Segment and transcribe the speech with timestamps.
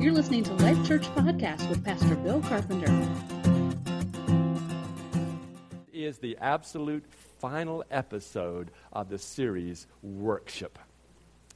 [0.00, 2.90] You're listening to Life Church Podcast with Pastor Bill Carpenter.
[5.92, 7.04] Is the absolute
[7.38, 10.78] final episode of the series Workship.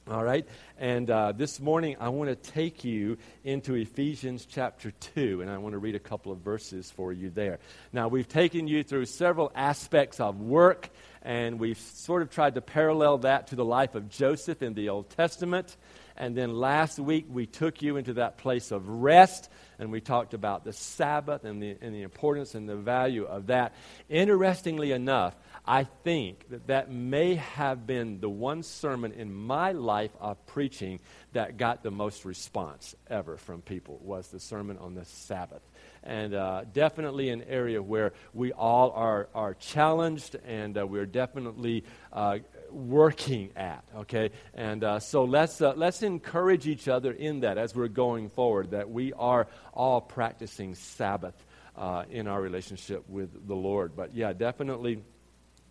[0.07, 0.47] All right?
[0.77, 5.57] And uh, this morning, I want to take you into Ephesians chapter 2, and I
[5.57, 7.57] want to read a couple of verses for you there.
[7.91, 10.91] Now, we've taken you through several aspects of work,
[11.23, 14.89] and we've sort of tried to parallel that to the life of Joseph in the
[14.89, 15.75] Old Testament.
[16.17, 19.49] And then last week, we took you into that place of rest,
[19.79, 23.47] and we talked about the Sabbath and the, and the importance and the value of
[23.47, 23.73] that.
[24.09, 25.35] Interestingly enough,
[25.65, 30.99] I think that that may have been the one sermon in my life of preaching
[31.33, 35.61] that got the most response ever from people was the sermon on the Sabbath.
[36.03, 41.83] And uh, definitely an area where we all are, are challenged and uh, we're definitely
[42.13, 42.39] uh,
[42.75, 44.31] working at, okay?
[44.53, 48.71] And uh, so let's, uh, let's encourage each other in that as we're going forward,
[48.71, 51.35] that we are all practicing Sabbath
[51.77, 53.95] uh, in our relationship with the Lord.
[53.95, 55.01] But yeah, definitely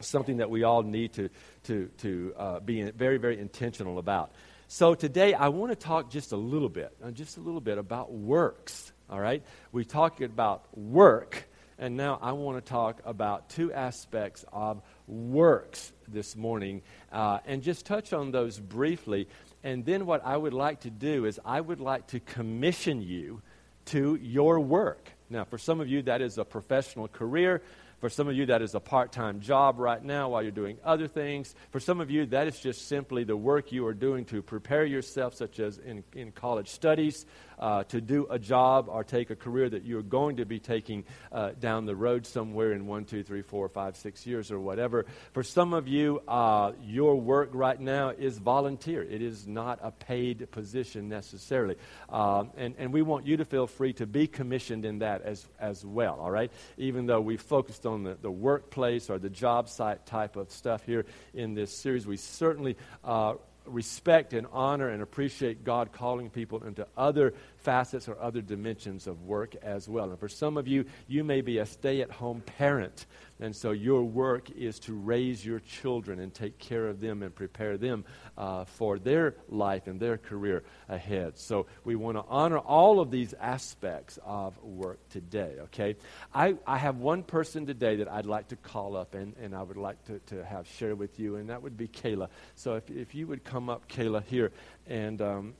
[0.00, 1.28] something that we all need to,
[1.64, 4.32] to, to uh, be very, very intentional about.
[4.66, 7.78] So today I want to talk just a little bit, uh, just a little bit
[7.78, 8.92] about works.
[9.10, 9.42] All right?
[9.72, 15.92] We talked about work, and now I want to talk about two aspects of works
[16.08, 19.28] this morning uh, and just touch on those briefly.
[19.62, 23.42] And then what I would like to do is I would like to commission you
[23.86, 25.10] to your work.
[25.30, 27.62] Now, for some of you, that is a professional career.
[28.00, 30.78] For some of you, that is a part time job right now while you're doing
[30.84, 31.54] other things.
[31.70, 34.84] For some of you, that is just simply the work you are doing to prepare
[34.84, 37.24] yourself, such as in, in college studies,
[37.64, 41.02] uh, to do a job or take a career that you're going to be taking
[41.32, 45.06] uh, down the road somewhere in one, two, three, four, five, six years or whatever.
[45.32, 49.90] For some of you, uh, your work right now is volunteer, it is not a
[49.90, 51.76] paid position necessarily.
[52.10, 55.46] Um, and, and we want you to feel free to be commissioned in that as,
[55.58, 56.52] as well, all right?
[56.76, 60.84] Even though we focused on the, the workplace or the job site type of stuff
[60.84, 63.36] here in this series, we certainly uh,
[63.66, 69.22] respect and honor and appreciate God calling people into other facets or other dimensions of
[69.22, 70.10] work as well.
[70.10, 73.06] And for some of you, you may be a stay at home parent.
[73.40, 77.34] And so your work is to raise your children and take care of them and
[77.34, 78.04] prepare them
[78.38, 81.38] uh, for their life and their career ahead.
[81.38, 85.96] So we want to honor all of these aspects of work today, okay?
[86.32, 89.62] I, I have one person today that I'd like to call up and, and I
[89.62, 92.28] would like to, to have share with you, and that would be Kayla.
[92.54, 94.52] So if, if you would come up, Kayla, here,
[94.86, 95.54] and um,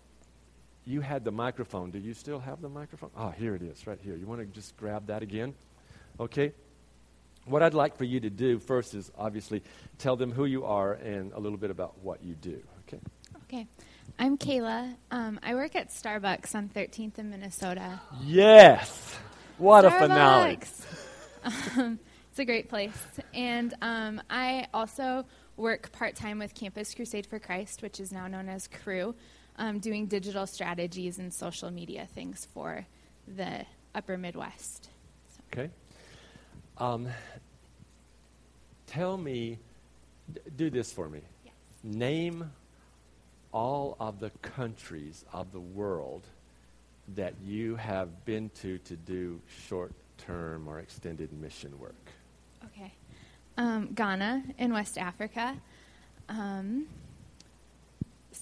[0.87, 1.91] you had the microphone.
[1.91, 3.11] Do you still have the microphone?
[3.17, 4.17] Oh, here it is, right here.
[4.17, 5.55] You want to just grab that again?
[6.21, 6.53] Okay.
[7.47, 9.63] What I'd like for you to do first is obviously
[9.99, 12.63] tell them who you are and a little bit about what you do.
[12.87, 13.01] Okay.
[13.45, 13.67] Okay.
[14.19, 14.95] I'm Kayla.
[15.11, 18.01] Um, I work at Starbucks on 13th in Minnesota.
[18.23, 19.17] Yes.
[19.59, 19.97] What Starbucks.
[19.97, 20.59] a finale.
[21.77, 21.99] Um,
[22.31, 22.97] it's a great place.
[23.35, 25.27] And um, I also
[25.59, 29.15] work part time with Campus Crusade for Christ, which is now known as Cru
[29.57, 32.87] um, doing digital strategies and social media things for
[33.37, 34.89] the upper Midwest.
[35.29, 35.41] So.
[35.53, 35.71] Okay.
[36.79, 37.09] Um,
[38.87, 39.59] tell me,
[40.33, 41.21] d- do this for me.
[41.45, 41.55] Yes.
[41.83, 42.51] Name
[43.53, 46.27] all of the countries of the world
[47.15, 51.95] that you have been to to do short term or extended mission work.
[52.65, 52.93] Okay.
[53.57, 55.57] Um, Ghana in West Africa.
[56.29, 56.87] Um,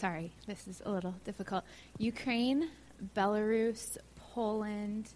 [0.02, 1.62] sorry, this is a little difficult.
[1.98, 2.70] Ukraine,
[3.16, 5.08] Belarus, Poland,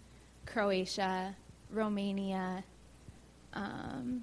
[0.47, 1.35] Croatia,
[1.73, 2.63] Romania,
[3.55, 4.23] um,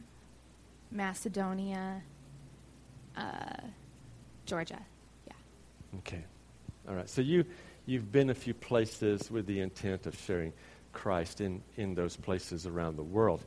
[0.90, 2.01] Macedonia,
[3.18, 3.57] uh,
[4.46, 4.79] Georgia.
[5.28, 5.34] Yeah.
[5.97, 6.24] Okay.
[6.88, 7.09] All right.
[7.09, 7.44] So you
[7.85, 10.53] you've been a few places with the intent of sharing
[10.94, 13.44] Christ in, in those places around the world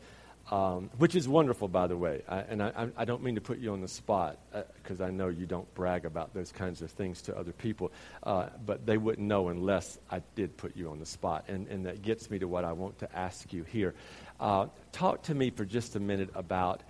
[0.50, 2.22] um, which is wonderful, by the way.
[2.28, 4.38] I, and I, I, don't mean to put you on the spot
[4.80, 7.90] because uh, I know you don't brag about those kinds of things to other people,
[8.22, 11.46] uh, but they wouldn't know unless I did put you on the spot.
[11.48, 13.94] And, and that gets me to what I want to ask you here.
[14.38, 16.82] Uh, talk to me for just a minute about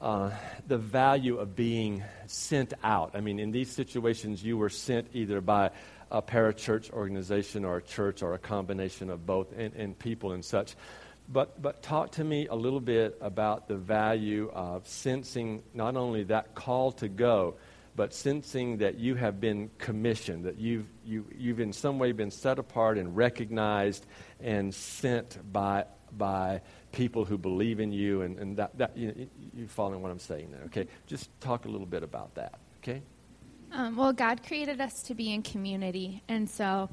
[0.00, 0.30] uh,
[0.66, 3.10] the value of being sent out.
[3.14, 5.72] I mean, in these situations, you were sent either by
[6.10, 10.42] a parachurch organization or a church or a combination of both, and, and people and
[10.42, 10.74] such.
[11.30, 16.24] But, but talk to me a little bit about the value of sensing not only
[16.24, 17.56] that call to go,
[17.98, 22.30] but sensing that you have been commissioned, that you've, you, you've in some way been
[22.30, 24.06] set apart and recognized
[24.40, 25.84] and sent by,
[26.16, 26.60] by
[26.92, 30.52] people who believe in you, and, and that, that you, you following what I'm saying
[30.52, 30.86] there, okay?
[31.08, 33.02] Just talk a little bit about that, okay?
[33.72, 36.88] Um, well, God created us to be in community, and so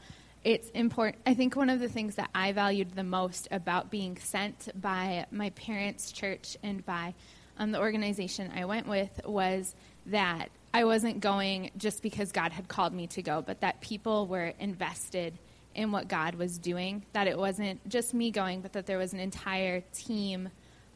[0.46, 1.24] it's important.
[1.26, 5.26] I think one of the things that I valued the most about being sent by
[5.32, 7.16] my parents' church and by
[7.58, 9.74] um, the organization I went with was
[10.06, 14.28] that I wasn't going just because God had called me to go, but that people
[14.28, 15.34] were invested
[15.74, 17.04] in what God was doing.
[17.14, 20.50] That it wasn't just me going, but that there was an entire team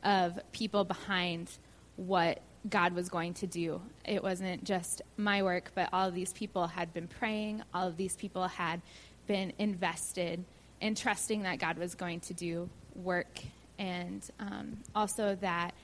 [0.03, 1.49] of people behind
[1.95, 3.81] what God was going to do.
[4.05, 7.97] It wasn't just my work, but all of these people had been praying, all of
[7.97, 8.81] these people had
[9.29, 10.43] been invested
[10.81, 13.39] in trusting that God was going to do work,
[13.77, 15.75] and um, also that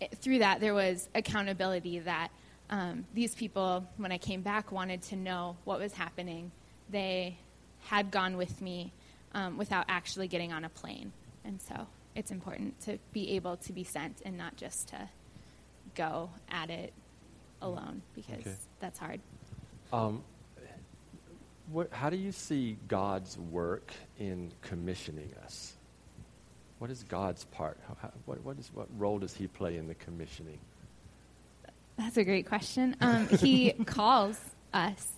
[0.00, 2.28] it, through that there was accountability that
[2.70, 6.52] um, these people, when I came back, wanted to know what was happening.
[6.88, 7.36] They
[7.80, 8.92] had gone with me
[9.34, 11.12] um, without actually getting on a plane.
[11.44, 15.08] And so it's important to be able to be sent and not just to
[15.96, 16.92] go at it
[17.60, 18.54] alone because Okay.
[18.80, 19.20] that's hard.
[19.92, 20.22] Um,
[21.70, 25.74] what, how do you see God's work in commissioning us?
[26.78, 27.78] What is God's part?
[28.00, 30.58] How, what, what, is, what role does He play in the commissioning?
[31.96, 32.94] That's a great question.
[33.00, 34.38] Um, he calls
[34.74, 35.12] us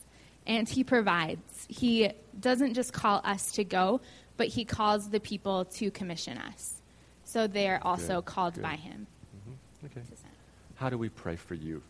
[0.47, 1.67] and he provides.
[1.69, 4.01] He doesn't just call us to go,
[4.37, 6.81] but he calls the people to commission us.
[7.25, 8.63] So they are also Good, called good.
[8.63, 9.07] by him.
[9.45, 10.03] hmm Okay.
[10.77, 11.83] How do we pray for you?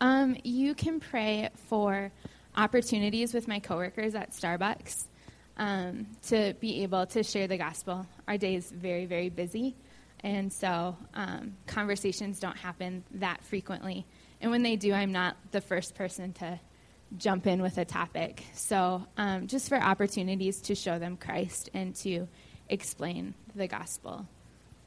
[0.00, 2.10] Um, you can pray for
[2.56, 5.04] opportunities with my coworkers at Starbucks
[5.56, 8.06] um, to be able to share the gospel.
[8.26, 9.74] Our day is very, very busy,
[10.20, 14.06] and so um, conversations don't happen that frequently.
[14.40, 16.60] And when they do, I'm not the first person to
[17.16, 18.44] jump in with a topic.
[18.54, 22.26] So um, just for opportunities to show them Christ and to
[22.68, 24.26] explain the gospel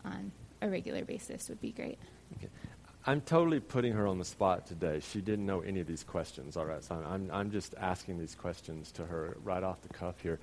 [0.04, 0.31] on
[0.62, 2.00] a regular basis would be great.
[2.38, 2.48] Okay.
[3.07, 5.00] I'm totally putting her on the spot today.
[5.00, 6.83] She didn't know any of these questions, all right?
[6.83, 10.39] So I'm, I'm just asking these questions to her right off the cuff here.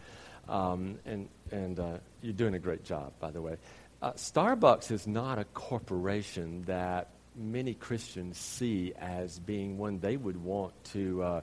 [0.49, 3.57] Um, and and uh, you're doing a great job, by the way.
[4.01, 10.43] Uh, Starbucks is not a corporation that many Christians see as being one they would
[10.43, 11.41] want to uh,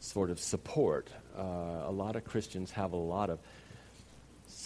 [0.00, 1.08] sort of support.
[1.36, 1.42] Uh,
[1.86, 3.38] a lot of Christians have a lot of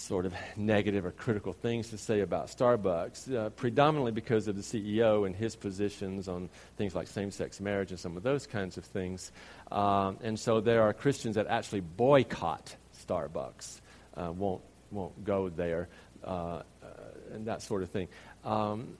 [0.06, 4.62] sort of negative or critical things to say about Starbucks, uh, predominantly because of the
[4.62, 8.78] CEO and his positions on things like same sex marriage and some of those kinds
[8.78, 9.32] of things.
[9.72, 12.76] Um, and so there are Christians that actually boycott
[13.06, 13.80] Starbucks,
[14.16, 14.62] uh, won't,
[14.92, 15.88] won't go there,
[16.24, 16.62] uh, uh,
[17.32, 18.08] and that sort of thing.
[18.44, 18.96] Um,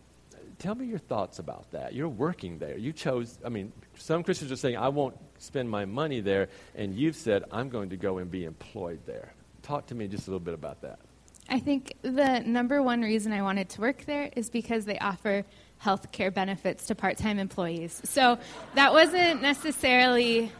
[0.59, 1.95] tell me your thoughts about that.
[1.95, 2.77] You're working there.
[2.77, 6.97] You chose, I mean, some Christians are saying, I won't spend my money there, and
[6.97, 9.33] you've said, I'm going to go and be employed there.
[9.67, 11.01] Talk to me just a little bit about that.
[11.49, 15.45] I think the number one reason I wanted to work there is because they offer
[15.79, 18.01] health care benefits to part time employees.
[18.05, 18.39] So
[18.77, 20.53] that wasn't necessarily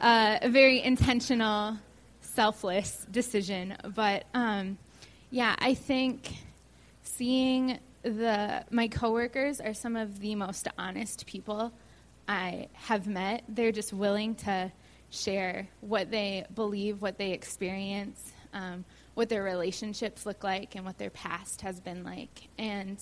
[0.00, 1.76] uh, a very intentional,
[2.20, 3.76] selfless decision.
[3.94, 4.76] But um,
[5.30, 6.32] yeah, I think
[7.04, 11.72] seeing the my coworkers are some of the most honest people
[12.26, 13.44] I have met.
[13.48, 14.72] They're just willing to
[15.12, 20.98] share what they believe, what they experience, um, what their relationships look like, and what
[20.98, 22.48] their past has been like.
[22.58, 22.98] And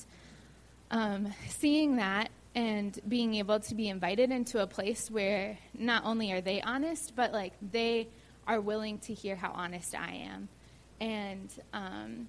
[0.91, 6.33] um, seeing that and being able to be invited into a place where not only
[6.33, 8.09] are they honest, but like they
[8.47, 10.49] are willing to hear how honest I am,
[11.01, 12.29] and um,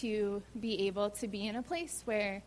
[0.00, 2.42] to be able to be in a place where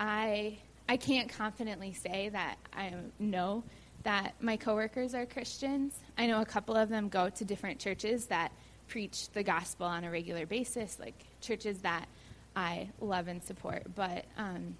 [0.00, 0.58] I
[0.88, 3.62] I can't confidently say that I know
[4.08, 5.92] that my coworkers are Christians.
[6.16, 8.52] I know a couple of them go to different churches that
[8.88, 12.08] preach the gospel on a regular basis, like churches that
[12.56, 13.82] I love and support.
[13.94, 14.78] But um,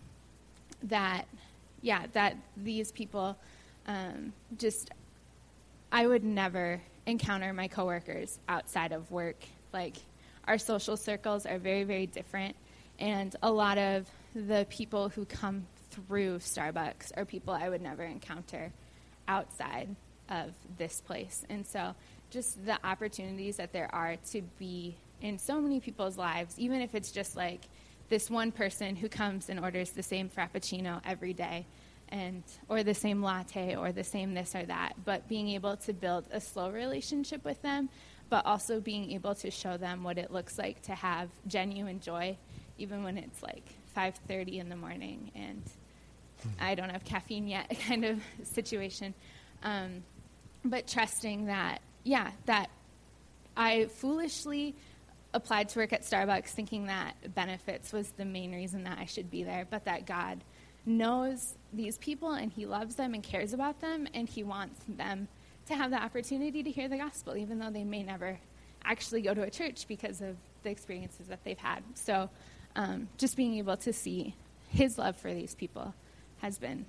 [0.85, 1.27] that,
[1.83, 3.37] yeah, that these people
[3.87, 4.93] um, just,
[5.93, 9.45] I would never encounter my coworkers outside of work.
[9.75, 9.97] Like,
[10.47, 12.57] our social circles are very, very different.
[12.99, 18.05] And a lot of the people who come through Starbucks are people I would never
[18.05, 18.73] encounter
[19.29, 19.95] outside
[20.29, 21.45] of this place.
[21.49, 21.95] And so,
[22.31, 26.95] just the opportunities that there are to be in so many people's lives, even if
[26.95, 27.69] it's just like
[28.09, 31.67] this one person who comes and orders the same frappuccino every day
[32.11, 35.93] and or the same latte or the same this or that but being able to
[35.93, 37.89] build a slow relationship with them
[38.31, 42.37] but also being able to show them what it looks like to have genuine joy
[42.79, 45.63] even when it's like 5:30 in the morning and
[46.61, 49.15] I don't have caffeine yet kind of situation
[49.63, 50.03] um,
[50.65, 52.71] but trusting that yeah that
[53.57, 54.77] I foolishly
[55.35, 59.31] applied to work at Starbucks thinking that benefits was the main reason that I should
[59.31, 60.43] be there, but that God
[60.87, 65.29] knows these people and He loves them and cares about them and He wants them
[65.67, 68.39] to have the opportunity to hear the gospel, even though they may never
[68.85, 71.83] actually go to a church because of the experiences that they've had.
[71.95, 72.31] So,
[72.77, 74.35] um, just being able to see
[74.69, 75.95] his love for these people
[76.39, 76.87] has been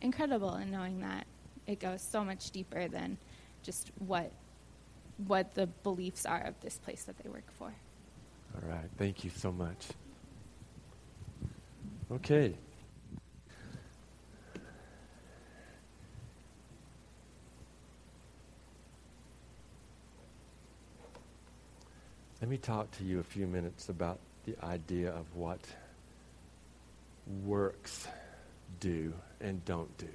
[0.00, 1.26] incredible, in knowing that
[1.66, 3.18] it goes so much deeper than
[3.62, 4.32] just what
[5.26, 7.72] what the beliefs are of this place that they work for.
[8.54, 8.88] All right.
[8.98, 9.88] Thank you so much.
[12.10, 12.54] Okay.
[22.40, 25.60] Let me talk to you a few minutes about the idea of what
[27.44, 28.08] works
[28.80, 30.08] do and don't do.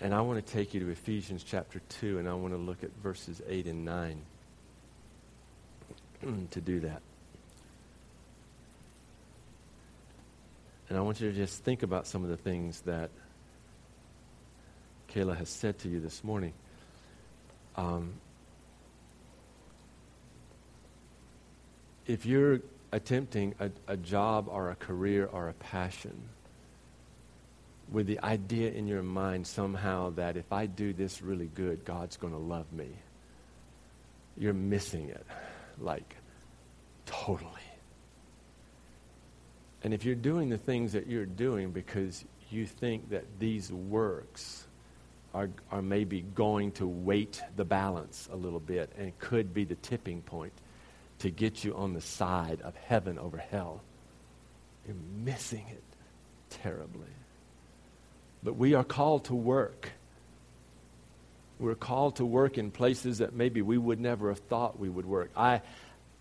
[0.00, 2.82] And I want to take you to Ephesians chapter 2, and I want to look
[2.82, 4.22] at verses 8 and 9
[6.50, 7.00] to do that.
[10.88, 13.10] And I want you to just think about some of the things that
[15.12, 16.52] Kayla has said to you this morning.
[17.76, 18.14] Um,
[22.06, 22.60] if you're
[22.94, 26.16] attempting a, a job or a career or a passion
[27.90, 32.16] with the idea in your mind somehow that if I do this really good, God's
[32.16, 32.88] going to love me,
[34.38, 35.26] you're missing it.
[35.80, 36.14] Like,
[37.04, 37.50] totally.
[39.82, 44.68] And if you're doing the things that you're doing because you think that these works
[45.34, 49.74] are, are maybe going to weight the balance a little bit and could be the
[49.74, 50.52] tipping point
[51.20, 53.82] to get you on the side of heaven over hell,
[54.86, 55.82] you're missing it
[56.62, 57.06] terribly.
[58.42, 59.90] But we are called to work.
[61.58, 65.06] We're called to work in places that maybe we would never have thought we would
[65.06, 65.30] work.
[65.36, 65.62] I,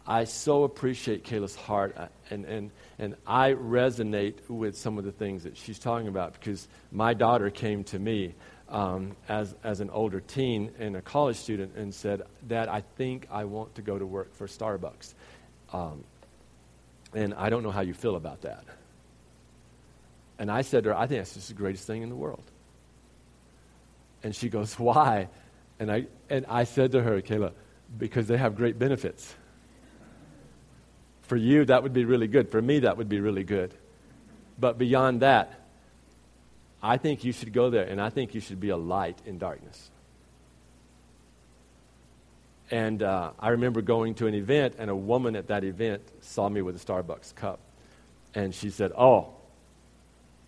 [0.05, 5.11] I so appreciate Kayla's heart, uh, and, and, and I resonate with some of the
[5.11, 8.35] things that she's talking about because my daughter came to me
[8.73, 13.27] um, as, as an older teen and a college student and said, Dad, I think
[13.31, 15.13] I want to go to work for Starbucks.
[15.71, 16.03] Um,
[17.13, 18.63] and I don't know how you feel about that.
[20.39, 22.43] And I said to her, I think that's just the greatest thing in the world.
[24.23, 25.29] And she goes, Why?
[25.79, 27.51] And I, and I said to her, Kayla,
[27.97, 29.35] because they have great benefits.
[31.23, 32.49] For you, that would be really good.
[32.49, 33.73] For me, that would be really good.
[34.59, 35.62] But beyond that,
[36.83, 39.37] I think you should go there, and I think you should be a light in
[39.37, 39.89] darkness.
[42.69, 46.49] And uh, I remember going to an event, and a woman at that event saw
[46.49, 47.59] me with a Starbucks cup.
[48.35, 49.29] And she said, Oh,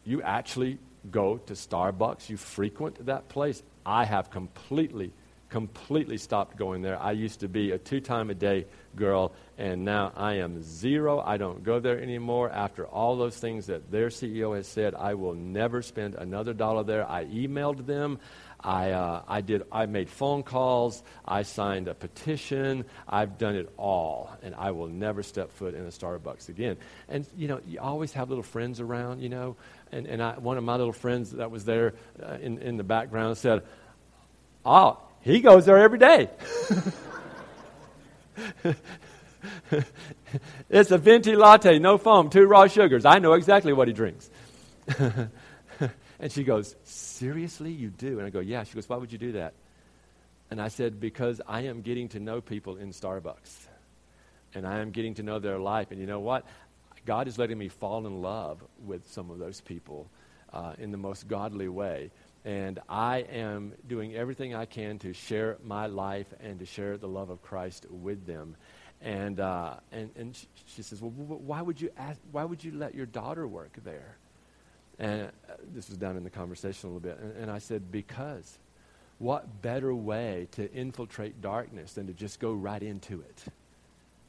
[0.03, 0.77] you actually
[1.09, 2.29] go to Starbucks?
[2.29, 3.63] You frequent that place?
[3.85, 5.13] I have completely
[5.49, 7.01] completely stopped going there.
[7.01, 8.65] I used to be a two time a day
[8.95, 11.19] girl, and now I am zero.
[11.19, 12.49] I don't go there anymore.
[12.49, 16.83] After all those things that their CEO has said, I will never spend another dollar
[16.83, 17.09] there.
[17.09, 18.19] I emailed them.
[18.59, 19.63] I, uh, I did.
[19.71, 21.03] I made phone calls.
[21.23, 22.85] I signed a petition.
[23.07, 26.77] I've done it all, and I will never step foot in a Starbucks again.
[27.07, 29.55] And you know, you always have little friends around, you know.
[29.91, 32.83] And and I, one of my little friends that was there uh, in in the
[32.83, 33.61] background said,
[34.65, 36.29] "Oh, he goes there every day.
[40.69, 43.05] it's a venti latte, no foam, two raw sugars.
[43.05, 44.29] I know exactly what he drinks.
[46.19, 48.17] and she goes, Seriously, you do?
[48.19, 48.63] And I go, Yeah.
[48.63, 49.53] She goes, Why would you do that?
[50.51, 53.67] And I said, Because I am getting to know people in Starbucks.
[54.53, 55.91] And I am getting to know their life.
[55.91, 56.45] And you know what?
[57.05, 60.07] God is letting me fall in love with some of those people
[60.53, 62.09] uh, in the most godly way
[62.45, 67.07] and I am doing everything I can to share my life and to share the
[67.07, 68.55] love of Christ with them.
[69.01, 70.37] And, uh, and, and
[70.67, 74.17] she says, well, why would, you ask, why would you let your daughter work there?
[74.99, 77.19] And uh, this was down in the conversation a little bit.
[77.19, 78.59] And, and I said, because
[79.17, 83.43] what better way to infiltrate darkness than to just go right into it?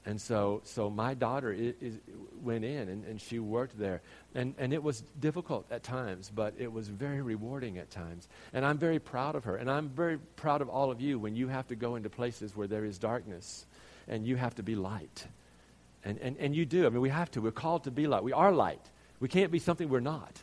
[0.06, 1.98] And so, so my daughter is, is,
[2.40, 4.00] went in and, and she worked there.
[4.36, 8.28] And, and it was difficult at times, but it was very rewarding at times.
[8.52, 9.56] And I'm very proud of her.
[9.56, 12.54] And I'm very proud of all of you when you have to go into places
[12.54, 13.66] where there is darkness
[14.06, 15.26] and you have to be light.
[16.04, 16.86] And, and, and you do.
[16.86, 17.40] I mean, we have to.
[17.40, 18.22] We're called to be light.
[18.22, 18.82] We are light.
[19.18, 20.40] We can't be something we're not.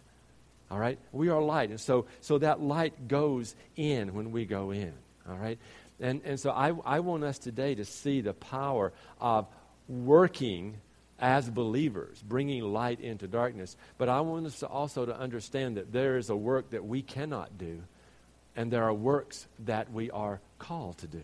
[0.70, 1.00] All right?
[1.14, 1.70] We are light.
[1.70, 4.92] And so, so that light goes in when we go in.
[5.30, 5.58] All right?
[6.04, 8.92] And, and so I, I want us today to see the power
[9.22, 9.48] of
[9.88, 10.76] working
[11.18, 13.78] as believers, bringing light into darkness.
[13.98, 17.04] But I want us to also to understand that there is a work that we
[17.04, 17.82] cannot do,
[18.54, 21.24] and there are works that we are called to do.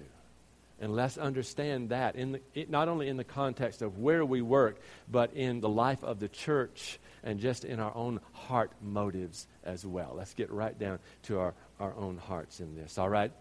[0.79, 4.41] And let's understand that, in the, it, not only in the context of where we
[4.41, 4.79] work,
[5.11, 9.85] but in the life of the church and just in our own heart motives as
[9.85, 10.13] well.
[10.15, 13.33] Let's get right down to our, our own hearts in this, all right?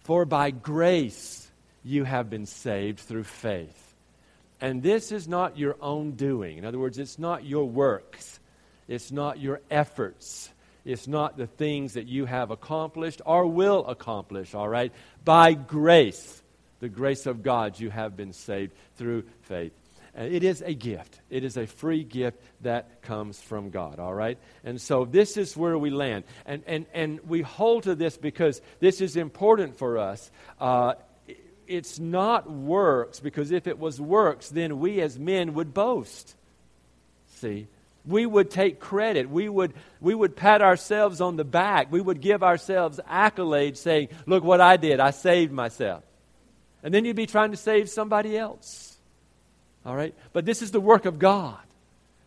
[0.00, 1.50] For by grace
[1.84, 3.94] you have been saved through faith.
[4.60, 6.58] And this is not your own doing.
[6.58, 8.38] In other words, it's not your works,
[8.88, 10.50] it's not your efforts.
[10.82, 14.92] It's not the things that you have accomplished or will accomplish, all right?
[15.24, 16.42] By grace,
[16.80, 19.74] the grace of God, you have been saved through faith.
[20.14, 21.20] And it is a gift.
[21.30, 24.38] It is a free gift that comes from God, all right?
[24.64, 26.24] And so this is where we land.
[26.46, 30.30] And, and, and we hold to this because this is important for us.
[30.58, 30.94] Uh,
[31.66, 36.34] it's not works, because if it was works, then we as men would boast.
[37.36, 37.68] See?
[38.04, 39.30] We would take credit.
[39.30, 41.92] We would, we would pat ourselves on the back.
[41.92, 44.98] We would give ourselves accolades saying, Look what I did.
[44.98, 46.02] I saved myself.
[46.82, 48.89] And then you'd be trying to save somebody else.
[49.84, 50.14] All right?
[50.32, 51.58] But this is the work of God.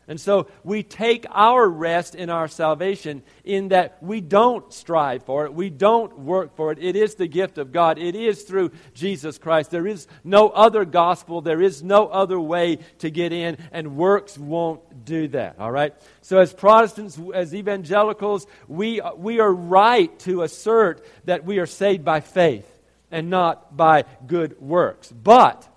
[0.08, 5.46] And so we take our rest in our salvation in that we don't strive for
[5.46, 6.80] it, we don't work for it.
[6.82, 9.72] It is the gift of God, it is through Jesus Christ.
[9.72, 14.38] There is no other gospel, there is no other way to get in, and works
[14.38, 15.58] won't do that.
[15.58, 15.94] All right?
[16.22, 22.04] So, as Protestants, as evangelicals, we, we are right to assert that we are saved
[22.04, 22.68] by faith
[23.10, 25.12] and not by good works.
[25.12, 25.70] But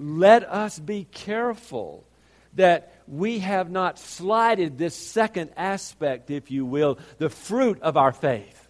[0.00, 2.04] let us be careful
[2.54, 8.12] that we have not slighted this second aspect, if you will, the fruit of our
[8.12, 8.68] faith.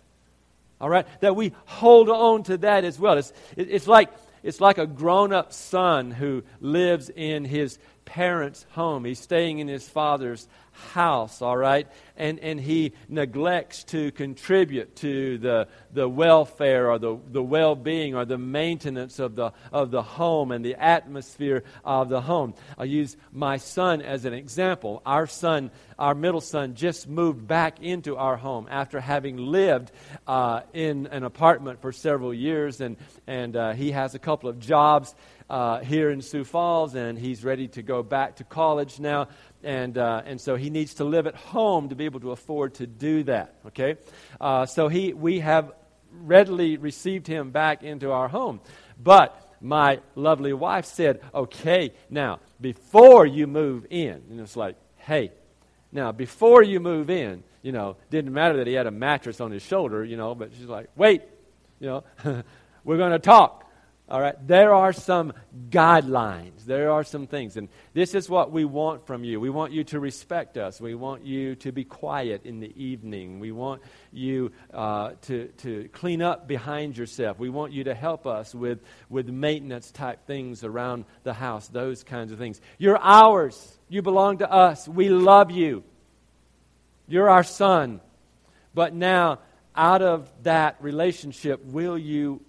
[0.81, 1.07] All right?
[1.21, 3.17] That we hold on to that as well.
[3.17, 4.11] It's, it's, like,
[4.43, 9.05] it's like a grown up son who lives in his parents' home.
[9.05, 11.87] He's staying in his father's house, all right?
[12.17, 18.15] And, and he neglects to contribute to the, the welfare or the, the well being
[18.15, 22.55] or the maintenance of the, of the home and the atmosphere of the home.
[22.79, 25.03] I'll use my son as an example.
[25.05, 29.93] Our son, our middle son, just moved back into our home after having lived
[30.27, 34.59] uh, in an apartment for several years, and, and uh, he has a couple of
[34.59, 35.15] jobs.
[35.51, 39.27] Uh, here in Sioux Falls, and he's ready to go back to college now
[39.63, 42.75] and, uh, and so he needs to live at home to be able to afford
[42.75, 43.55] to do that.
[43.67, 43.97] Okay?
[44.41, 45.73] Uh, so he, we have
[46.13, 48.61] readily received him back into our home.
[49.03, 55.33] But my lovely wife said, okay, now, before you move in, and it's like, hey,
[55.93, 59.51] now, before you move in, you know, didn't matter that he had a mattress on
[59.51, 61.23] his shoulder, you know, but she's like, wait,
[61.81, 62.05] you know,
[62.85, 63.70] we're going to talk.
[64.11, 65.33] All right, there are some
[65.69, 66.65] guidelines.
[66.65, 67.57] There are some things.
[67.57, 69.39] And this is what we want from you.
[69.39, 70.81] We want you to respect us.
[70.81, 73.39] We want you to be quiet in the evening.
[73.39, 77.39] We want you uh, to, to clean up behind yourself.
[77.39, 82.03] We want you to help us with, with maintenance type things around the house, those
[82.03, 82.61] kinds of things.
[82.79, 83.79] You're ours.
[83.89, 84.89] You belong to us.
[84.89, 85.85] We love you.
[87.07, 88.01] You're our son.
[88.75, 89.39] But now,
[89.77, 92.41] out of that relationship, will you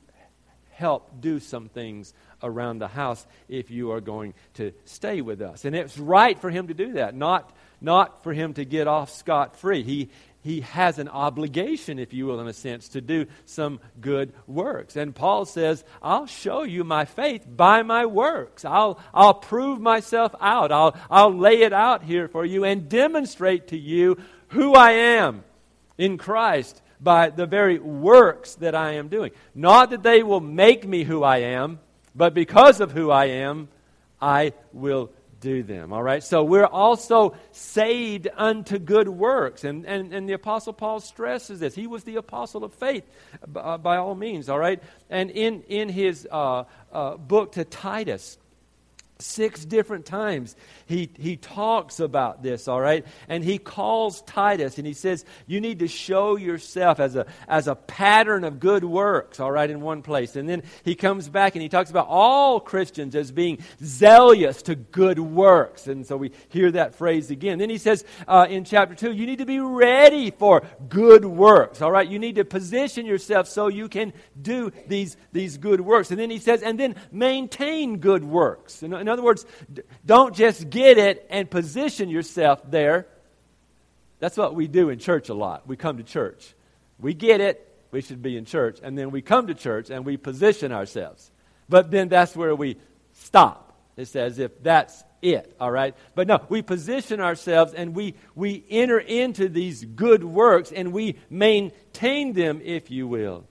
[0.82, 5.64] help do some things around the house if you are going to stay with us.
[5.64, 9.12] And it's right for him to do that, not, not for him to get off
[9.12, 9.84] scot free.
[9.84, 10.10] He,
[10.42, 14.96] he has an obligation, if you will, in a sense, to do some good works.
[14.96, 18.66] And Paul says, I'll show you my faith by my works.
[18.66, 20.72] I'll, I'll prove myself out.
[20.72, 24.18] I'll, I'll lay it out here for you and demonstrate to you
[24.48, 25.44] who I am
[26.00, 29.32] in Christ by the very works that I am doing.
[29.56, 31.80] Not that they will make me who I am,
[32.16, 33.70] but because of who I am,
[34.22, 35.92] I will do them.
[35.92, 36.24] All right?
[36.24, 39.64] So we're also saved unto good works.
[39.64, 41.74] And, and, and the Apostle Paul stresses this.
[41.74, 43.04] He was the apostle of faith
[43.56, 44.48] uh, by all means.
[44.48, 44.82] All right?
[45.10, 48.38] And in, in his uh, uh, book to Titus,
[49.22, 50.56] Six different times
[50.86, 53.06] he, he talks about this, all right?
[53.30, 57.68] And he calls Titus and he says, You need to show yourself as a, as
[57.68, 60.36] a pattern of good works, all right, in one place.
[60.36, 64.76] And then he comes back and he talks about all Christians as being zealous to
[64.76, 65.88] good works.
[65.88, 67.58] And so we hear that phrase again.
[67.58, 71.82] Then he says uh, in chapter 2, You need to be ready for good works,
[71.82, 72.08] all right?
[72.08, 76.12] You need to position yourself so you can do these, these good works.
[76.12, 78.84] And then he says, And then maintain good works.
[78.84, 79.46] In other words,
[80.06, 83.08] don't just get it and position yourself there.
[84.20, 85.68] That's what we do in church a lot.
[85.68, 86.54] We come to church.
[87.00, 88.80] We get it, we should be in church.
[88.82, 91.32] And then we come to church and we position ourselves.
[91.68, 92.78] But then that's where we
[93.14, 93.74] stop.
[93.98, 95.96] It's as if that's it, all right?
[96.16, 101.18] But no, we position ourselves and we, we enter into these good works and we
[101.30, 103.46] maintain them, if you will.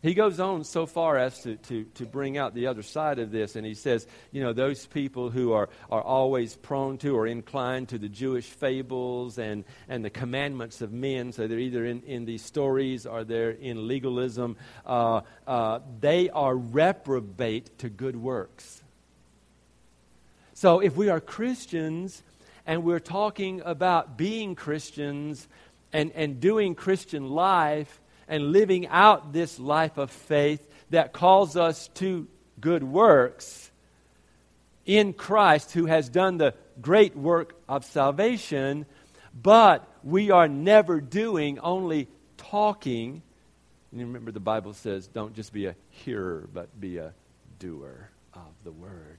[0.00, 3.32] He goes on so far as to, to, to bring out the other side of
[3.32, 7.26] this, and he says, you know, those people who are, are always prone to or
[7.26, 12.02] inclined to the Jewish fables and, and the commandments of men, so they're either in,
[12.02, 14.56] in these stories or they're in legalism,
[14.86, 18.84] uh, uh, they are reprobate to good works.
[20.54, 22.22] So if we are Christians
[22.66, 25.48] and we're talking about being Christians
[25.92, 31.88] and, and doing Christian life, and living out this life of faith that calls us
[31.94, 32.26] to
[32.60, 33.70] good works
[34.84, 38.86] in Christ, who has done the great work of salvation,
[39.34, 43.22] but we are never doing, only talking.
[43.92, 47.12] And remember, the Bible says, don't just be a hearer, but be a
[47.58, 49.18] doer of the word.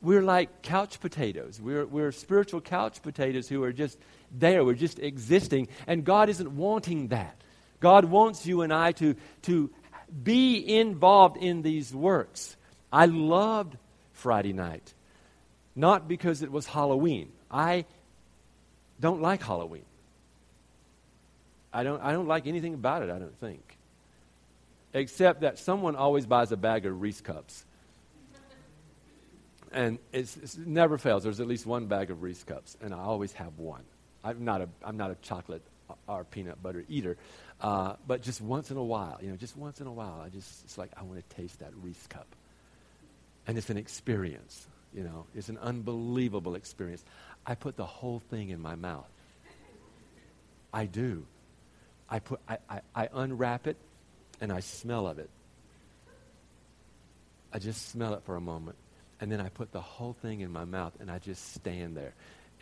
[0.00, 1.60] We're like couch potatoes.
[1.60, 3.98] We're, we're spiritual couch potatoes who are just
[4.32, 4.64] there.
[4.64, 5.68] We're just existing.
[5.86, 7.36] And God isn't wanting that.
[7.82, 9.68] God wants you and I to, to
[10.22, 12.56] be involved in these works.
[12.92, 13.76] I loved
[14.12, 14.94] Friday night,
[15.74, 17.32] not because it was Halloween.
[17.50, 17.84] I
[19.00, 19.84] don't like Halloween.
[21.72, 23.76] I don't, I don't like anything about it, I don't think.
[24.94, 27.64] Except that someone always buys a bag of Reese cups.
[29.72, 31.24] And it never fails.
[31.24, 33.82] There's at least one bag of Reese cups, and I always have one.
[34.22, 35.62] I'm not a, I'm not a chocolate
[36.06, 37.16] or peanut butter eater.
[37.62, 40.28] Uh, but just once in a while, you know, just once in a while, I
[40.30, 42.26] just, it's like, I want to taste that Reese cup.
[43.46, 47.04] And it's an experience, you know, it's an unbelievable experience.
[47.46, 49.08] I put the whole thing in my mouth.
[50.74, 51.24] I do.
[52.10, 53.76] I, put, I, I, I unwrap it
[54.40, 55.30] and I smell of it.
[57.52, 58.76] I just smell it for a moment.
[59.20, 62.12] And then I put the whole thing in my mouth and I just stand there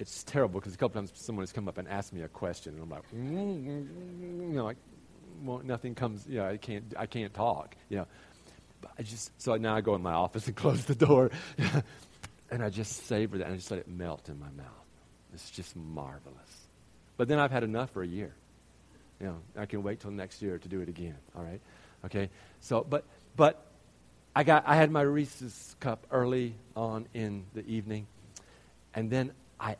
[0.00, 2.72] it's terrible because a couple times someone has come up and asked me a question,
[2.72, 4.48] and I'm like, mm-hmm.
[4.50, 4.78] you know, like,
[5.42, 6.26] well, nothing comes.
[6.26, 7.76] Know, I can't, I can't talk.
[7.88, 8.07] You know,
[8.81, 11.31] but I just so now I go in my office and close the door,
[12.50, 14.66] and I just savor that and I just let it melt in my mouth.
[15.33, 16.66] It's just marvelous.
[17.16, 18.35] But then I've had enough for a year.
[19.20, 21.16] You know, I can wait till next year to do it again.
[21.37, 21.61] All right,
[22.07, 22.31] okay.
[22.61, 23.05] So, but
[23.37, 23.66] but
[24.35, 28.07] I got I had my Reese's cup early on in the evening,
[28.94, 29.76] and then I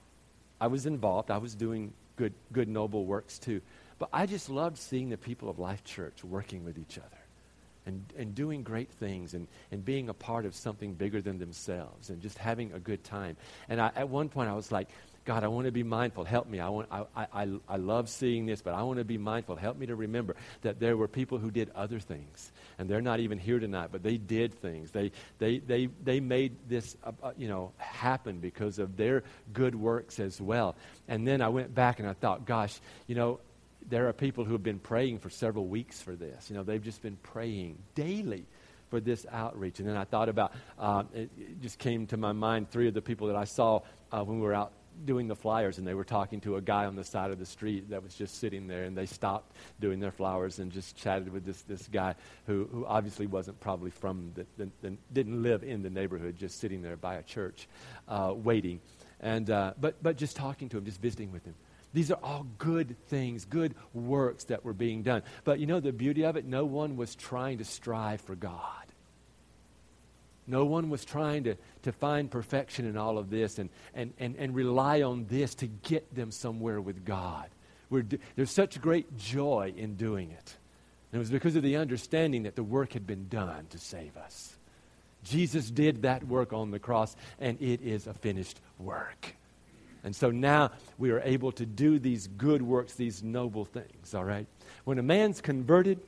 [0.61, 1.31] I was involved.
[1.31, 3.63] I was doing good, good, noble works too.
[4.01, 7.07] But I just loved seeing the people of Life Church working with each other
[7.85, 12.09] and, and doing great things and, and being a part of something bigger than themselves
[12.09, 13.37] and just having a good time.
[13.69, 14.89] And I, at one point, I was like,
[15.27, 16.25] God, I want to be mindful.
[16.25, 16.61] Help me.
[16.61, 19.55] I, want, I, I, I love seeing this, but I want to be mindful.
[19.55, 22.51] Help me to remember that there were people who did other things.
[22.79, 24.93] And they're not even here tonight, but they did things.
[24.93, 29.75] They, they, they, they made this uh, uh, you know, happen because of their good
[29.75, 30.75] works as well.
[31.07, 33.41] And then I went back and I thought, gosh, you know,
[33.89, 36.51] there are people who have been praying for several weeks for this.
[36.51, 38.47] You know, they've just been praying daily
[38.89, 39.79] for this outreach.
[39.79, 42.95] And then I thought about, uh, it, it, just came to my mind three of
[42.95, 43.81] the people that I saw
[44.13, 44.73] uh, when we were out
[45.05, 47.47] doing the flyers and they were talking to a guy on the side of the
[47.47, 51.33] street that was just sitting there and they stopped doing their flowers and just chatted
[51.33, 52.15] with this, this guy
[52.47, 56.59] who, who obviously wasn't probably from the, the, the didn't live in the neighborhood just
[56.61, 57.69] sitting there by a church
[58.09, 58.81] uh, waiting
[59.21, 61.55] and uh, but but just talking to him just visiting with him
[61.93, 65.23] these are all good things, good works that were being done.
[65.45, 66.45] But you know the beauty of it?
[66.45, 68.81] No one was trying to strive for God.
[70.47, 74.37] No one was trying to, to find perfection in all of this and, and, and,
[74.37, 77.49] and rely on this to get them somewhere with God.
[77.89, 78.05] We're,
[78.37, 80.57] there's such great joy in doing it.
[81.13, 84.17] And it was because of the understanding that the work had been done to save
[84.17, 84.55] us.
[85.25, 89.35] Jesus did that work on the cross, and it is a finished work.
[90.05, 94.25] And so now we are able to do these good works, these noble things, all
[94.25, 94.47] right?
[94.85, 96.01] When a man's converted,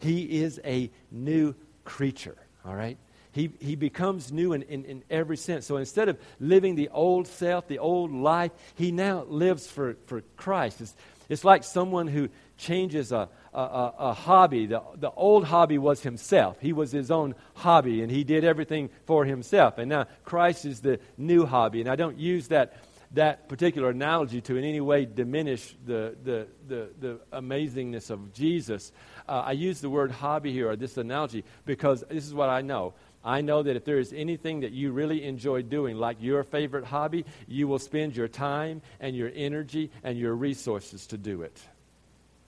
[0.00, 1.54] he is a new
[1.84, 2.98] creature, all right?
[3.32, 5.66] He, he becomes new in, in, in every sense.
[5.66, 10.22] So instead of living the old self, the old life, he now lives for, for
[10.36, 10.80] Christ.
[10.80, 10.96] It's,
[11.28, 14.64] it's like someone who changes a, a, a, a, hobby.
[14.64, 16.56] The, the old hobby was himself.
[16.60, 19.76] He was his own hobby, and he did everything for himself.
[19.76, 21.80] And now Christ is the new hobby.
[21.80, 22.78] And I don't use that
[23.16, 28.92] that particular analogy to in any way diminish the, the, the, the amazingness of Jesus.
[29.26, 32.60] Uh, I use the word hobby here, or this analogy, because this is what I
[32.60, 32.92] know.
[33.24, 36.84] I know that if there is anything that you really enjoy doing, like your favorite
[36.84, 41.58] hobby, you will spend your time and your energy and your resources to do it.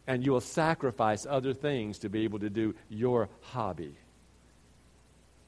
[0.07, 3.97] And you will sacrifice other things to be able to do your hobby.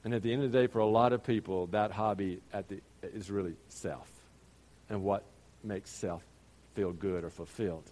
[0.03, 2.81] And at the end of the day, for a lot of people, that hobby the,
[3.03, 4.07] is really self
[4.91, 5.23] and what
[5.63, 6.21] makes self
[6.75, 7.89] feel good or fulfilled.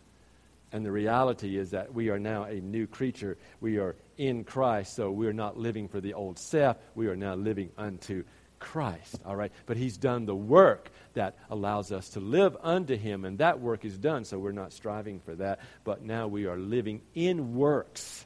[0.71, 3.37] And the reality is that we are now a new creature.
[3.59, 6.77] We are in Christ, so we are not living for the old self.
[6.93, 8.23] We are now living unto
[8.59, 9.51] Christ, all right?
[9.65, 13.83] But He's done the work that allows us to live unto Him, and that work
[13.83, 15.59] is done, so we're not striving for that.
[15.83, 18.25] But now we are living in works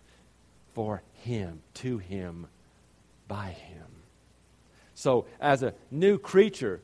[0.74, 2.48] for Him, to Him,
[3.28, 3.86] by Him.
[4.96, 6.82] So, as a new creature,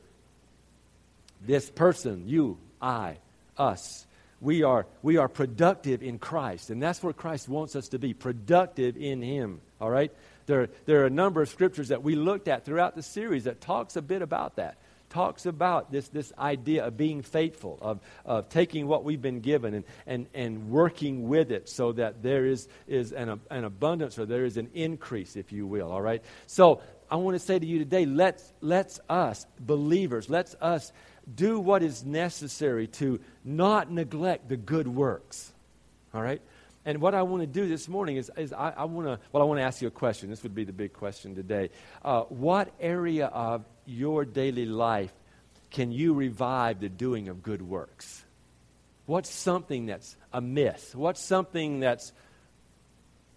[1.46, 3.16] this person, you, I,
[3.56, 4.06] us,
[4.40, 6.70] we are, we are productive in Christ.
[6.70, 9.60] And that's where Christ wants us to be productive in Him.
[9.80, 10.12] All right?
[10.46, 13.60] There, there are a number of scriptures that we looked at throughout the series that
[13.60, 14.76] talks a bit about that.
[15.10, 19.74] Talks about this, this idea of being faithful, of, of taking what we've been given
[19.74, 24.24] and, and, and working with it so that there is, is an, an abundance or
[24.24, 25.90] there is an increase, if you will.
[25.90, 26.22] All right?
[26.46, 30.92] So I want to say to you today, let's, let's us, believers, let's us
[31.34, 35.52] do what is necessary to not neglect the good works.
[36.14, 36.40] All right?
[36.84, 39.42] And what I want to do this morning is, is I, I want to, well,
[39.42, 40.30] I want to ask you a question.
[40.30, 41.70] This would be the big question today.
[42.04, 45.12] Uh, what area of your daily life
[45.70, 48.24] can you revive the doing of good works?
[49.06, 50.94] What's something that's amiss?
[50.94, 52.12] What's something that's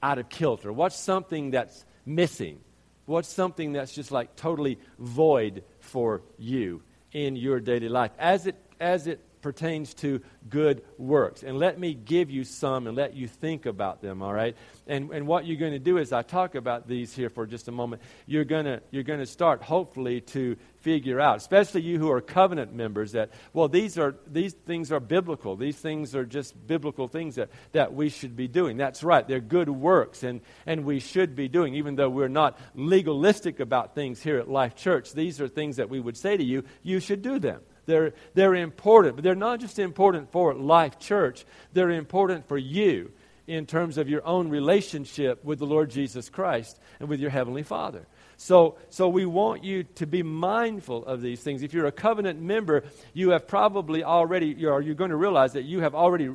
[0.02, 0.72] out of kilter?
[0.72, 2.60] What's something that's missing?
[3.06, 6.82] What's something that's just like totally void for you?
[7.14, 8.12] In your daily life.
[8.18, 11.44] As it, as it pertains to good works.
[11.44, 14.56] And let me give you some and let you think about them, all right?
[14.88, 17.68] And, and what you're going to do is I talk about these here for just
[17.68, 18.02] a moment.
[18.26, 22.20] You're going to, you're going to start, hopefully, to figure out, especially you who are
[22.20, 25.56] covenant members, that, well, these, are, these things are biblical.
[25.56, 28.78] These things are just biblical things that, that we should be doing.
[28.78, 29.26] That's right.
[29.28, 33.94] They're good works, and, and we should be doing, even though we're not legalistic about
[33.94, 35.14] things here at Life Church.
[35.14, 37.62] These are things that we would say to you, you should do them.
[37.86, 43.12] They're, they're important, but they're not just important for Life Church, they're important for you
[43.46, 47.64] in terms of your own relationship with the Lord Jesus Christ and with your Heavenly
[47.64, 48.08] Father.
[48.38, 51.62] So, so we want you to be mindful of these things.
[51.62, 55.64] If you're a covenant member, you have probably already, you're, you're going to realize that
[55.64, 56.30] you have already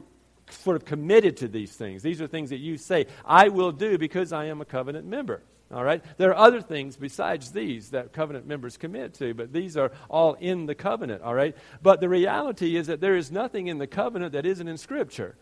[0.51, 2.03] sort of committed to these things.
[2.03, 5.43] These are things that you say, I will do because I am a covenant member.
[5.73, 6.03] All right?
[6.17, 10.35] There are other things besides these that covenant members commit to, but these are all
[10.35, 11.55] in the covenant, all right?
[11.83, 15.37] But the reality is that there is nothing in the covenant that isn't in Scripture.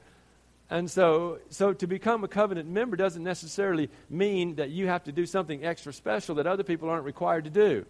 [0.69, 5.13] And so, so to become a covenant member doesn't necessarily mean that you have to
[5.13, 7.87] do something extra special that other people aren't required to do.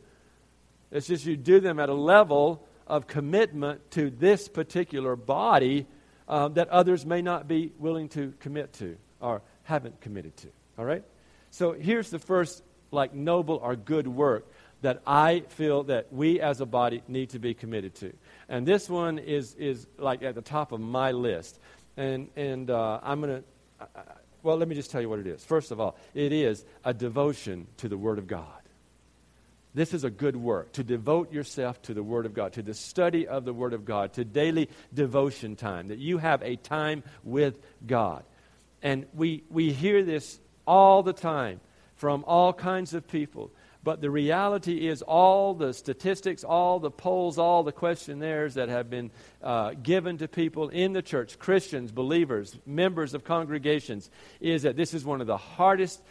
[0.91, 5.87] It's just you do them at a level of commitment to this particular body
[6.29, 10.49] um, that others may not be willing to commit to or haven't committed to.
[10.79, 11.03] All right?
[11.51, 14.47] So here's the first, like, noble or good work
[14.83, 18.13] that I feel that we as a body need to be committed to.
[18.49, 21.59] And this one is, is like at the top of my list.
[21.97, 23.89] And, and uh, I'm going to,
[24.43, 25.45] well, let me just tell you what it is.
[25.45, 28.47] First of all, it is a devotion to the Word of God.
[29.75, 32.73] This is a good work to devote yourself to the Word of God, to the
[32.73, 37.03] study of the Word of God, to daily devotion time, that you have a time
[37.25, 38.25] with God.
[38.83, 41.61] And we, we hear this all the time
[41.95, 43.51] from all kinds of people.
[43.87, 48.91] But the reality is, all the statistics, all the polls, all the questionnaires that have
[48.91, 54.77] been uh, given to people in the church, Christians, believers, members of congregations, is that
[54.77, 56.03] this is one of the hardest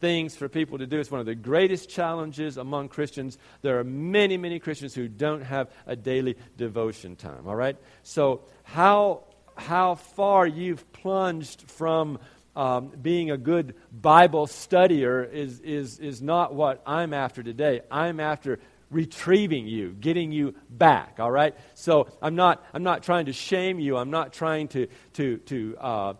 [0.00, 0.98] things for people to do.
[0.98, 3.38] It's one of the greatest challenges among Christians.
[3.62, 7.76] There are many, many Christians who don't have a daily devotion time, all right?
[8.02, 9.22] So, how,
[9.54, 12.18] how far you've plunged from
[12.60, 17.80] um, being a good Bible studier is, is, is not what I'm after today.
[17.90, 21.54] I'm after retrieving you, getting you back, all right?
[21.74, 23.96] So I'm not, I'm not trying to shame you.
[23.96, 26.14] I'm not trying to, to, to uh,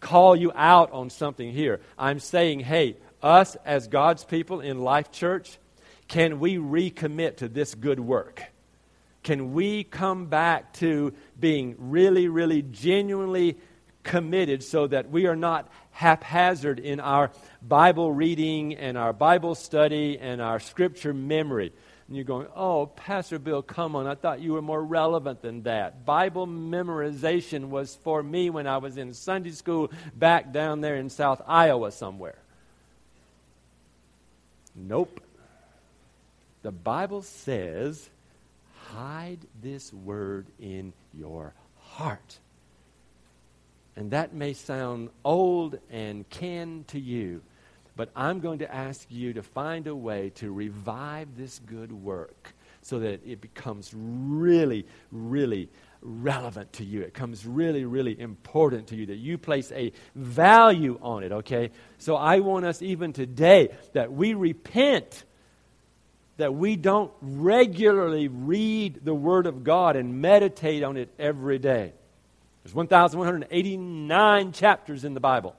[0.00, 1.82] call you out on something here.
[1.98, 5.58] I'm saying, hey, us as God's people in Life Church,
[6.08, 8.42] can we recommit to this good work?
[9.22, 13.58] Can we come back to being really, really genuinely
[14.04, 17.30] committed so that we are not haphazard in our
[17.62, 21.72] Bible reading and our Bible study and our scripture memory.
[22.06, 24.06] And you're going, oh, Pastor Bill, come on.
[24.06, 26.04] I thought you were more relevant than that.
[26.04, 31.08] Bible memorization was for me when I was in Sunday school back down there in
[31.08, 32.36] South Iowa somewhere.
[34.76, 35.20] Nope.
[36.62, 38.08] The Bible says,
[38.88, 42.38] hide this word in your heart
[43.96, 47.42] and that may sound old and can to you,
[47.96, 52.54] but I'm going to ask you to find a way to revive this good work
[52.82, 55.70] so that it becomes really, really
[56.02, 57.00] relevant to you.
[57.02, 61.70] It comes really, really important to you, that you place a value on it, okay?
[61.98, 65.24] So I want us even today that we repent
[66.36, 71.92] that we don't regularly read the Word of God and meditate on it every day.
[72.64, 75.54] There's 1,189 chapters in the Bible,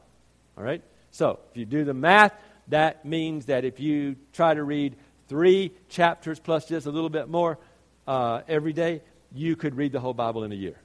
[0.57, 0.81] all right?
[1.11, 2.33] So if you do the math,
[2.69, 4.95] that means that if you try to read
[5.27, 7.59] three chapters plus just a little bit more
[8.07, 10.77] uh, every day, you could read the whole Bible in a year.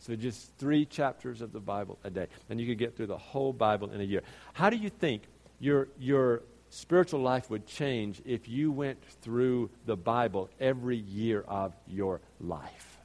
[0.00, 3.18] So just three chapters of the Bible a day, and you could get through the
[3.18, 4.22] whole Bible in a year.
[4.54, 5.22] How do you think
[5.58, 11.74] your your spiritual life would change if you went through the Bible every year of
[11.86, 12.98] your life?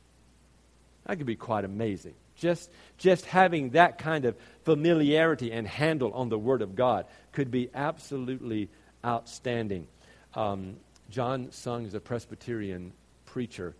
[1.05, 2.13] That could be quite amazing.
[2.43, 7.49] Just, just having that kind of familiarity and handle on the Word of God could
[7.49, 8.69] be absolutely
[9.03, 9.87] outstanding.
[10.35, 10.75] Um,
[11.09, 12.93] John Sung is a Presbyterian
[13.25, 13.75] preacher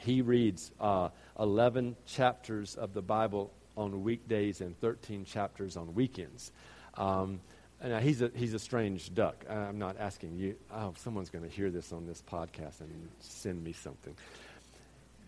[0.00, 6.52] he reads uh, 11 chapters of the Bible on weekdays and 13 chapters on weekends.
[6.94, 7.40] Um,
[7.80, 9.44] and he's a, he's a strange duck.
[9.48, 10.56] I'm not asking you.
[10.72, 14.14] Oh, someone's going to hear this on this podcast and send me something.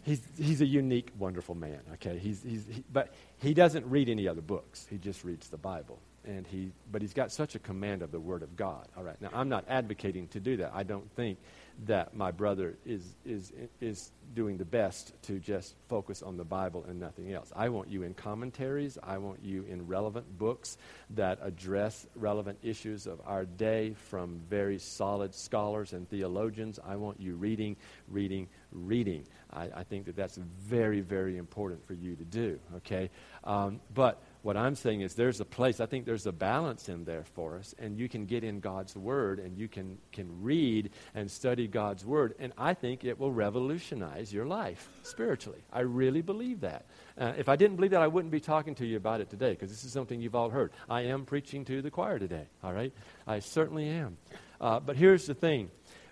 [0.03, 2.19] He's, he's a unique, wonderful man, okay?
[2.19, 4.87] He's, he's, he, but he doesn't read any other books.
[4.89, 5.99] He just reads the Bible.
[6.25, 8.87] And he, but he's got such a command of the Word of God.
[8.97, 9.21] All right.
[9.21, 10.73] Now, I'm not advocating to do that.
[10.75, 11.39] I don't think
[11.87, 16.85] that my brother is, is, is doing the best to just focus on the Bible
[16.87, 17.51] and nothing else.
[17.57, 18.99] I want you in commentaries.
[19.03, 20.77] I want you in relevant books
[21.11, 26.79] that address relevant issues of our day from very solid scholars and theologians.
[26.85, 27.77] I want you reading,
[28.09, 29.25] reading, reading.
[29.53, 33.11] I, I think that that's very, very important for you to do, okay?
[33.43, 37.05] Um, but what I'm saying is there's a place, I think there's a balance in
[37.05, 40.91] there for us, and you can get in God's Word and you can, can read
[41.15, 45.63] and study God's Word, and I think it will revolutionize your life spiritually.
[45.73, 46.87] I really believe that.
[47.19, 49.51] Uh, if I didn't believe that, I wouldn't be talking to you about it today,
[49.51, 50.73] because this is something you've all heard.
[50.89, 52.93] I am preaching to the choir today, all right?
[53.27, 54.17] I certainly am.
[54.61, 55.71] Uh, but here's the thing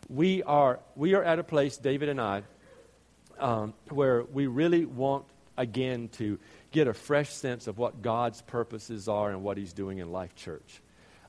[0.09, 2.43] we are, we are at a place, David and I,
[3.39, 5.25] um, where we really want,
[5.57, 6.39] again, to
[6.73, 10.35] get a fresh sense of what God's purposes are and what He's doing in Life
[10.35, 10.81] Church.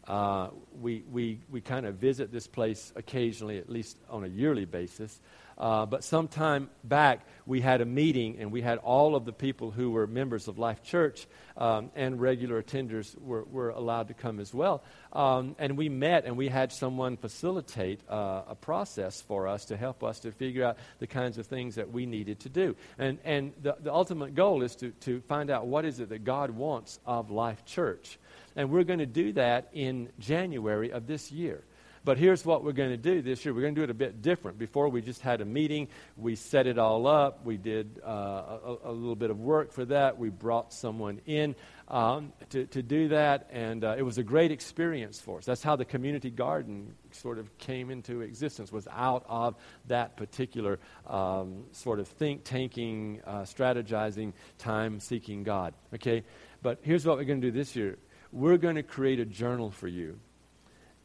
[0.07, 0.49] Uh,
[0.81, 5.19] we we, we kind of visit this place occasionally, at least on a yearly basis.
[5.59, 9.71] Uh, but sometime back, we had a meeting, and we had all of the people
[9.71, 14.39] who were members of Life Church um, and regular attenders were, were allowed to come
[14.39, 14.83] as well.
[15.11, 19.75] Um, and we met, and we had someone facilitate uh, a process for us to
[19.75, 22.75] help us to figure out the kinds of things that we needed to do.
[22.97, 26.23] And, and the, the ultimate goal is to, to find out what is it that
[26.23, 28.17] God wants of Life Church.
[28.55, 31.63] And we're going to do that in January of this year.
[32.03, 33.53] But here's what we're going to do this year.
[33.53, 34.57] We're going to do it a bit different.
[34.57, 35.87] Before, we just had a meeting.
[36.17, 37.45] We set it all up.
[37.45, 40.17] We did uh, a, a, little bit of work for that.
[40.17, 41.55] We brought someone in
[41.87, 45.45] um, to, to do that, and uh, it was a great experience for us.
[45.45, 49.55] That's how the community garden sort of came into existence, was out of
[49.87, 55.73] that particular um, sort of think-tanking, uh, strategizing, time-seeking God.
[55.93, 56.23] Okay?
[56.61, 57.97] But here's what we're going to do this year.
[58.31, 60.19] We're going to create a journal for you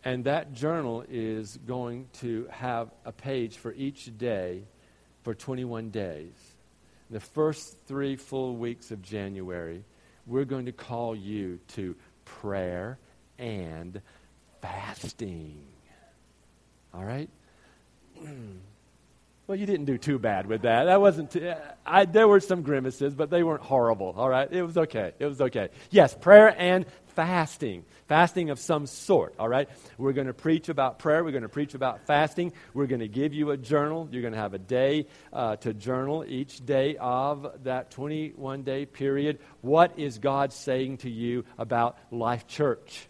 [0.05, 4.65] and that journal is going to have a page for each day
[5.23, 6.35] for 21 days.
[7.11, 9.83] The first three full weeks of January,
[10.27, 12.99] we're going to call you to prayer
[13.39, 14.01] and
[14.61, 15.65] fasting.
[16.93, 17.31] All right?
[19.47, 20.85] Well, you didn't do too bad with that.
[20.85, 21.33] That wasn't.
[21.33, 21.53] Too,
[21.85, 24.15] I, there were some grimaces, but they weren't horrible.
[24.17, 25.13] All right, it was okay.
[25.19, 25.69] It was okay.
[25.91, 27.85] Yes, prayer and fasting.
[28.09, 29.69] Fasting of some sort, all right?
[29.97, 31.25] We're going to preach about prayer.
[31.25, 32.53] We're going to preach about fasting.
[32.75, 34.09] We're going to give you a journal.
[34.11, 38.87] You're going to have a day uh, to journal each day of that 21 day
[38.87, 39.39] period.
[39.63, 43.09] What is God saying to you about Life Church?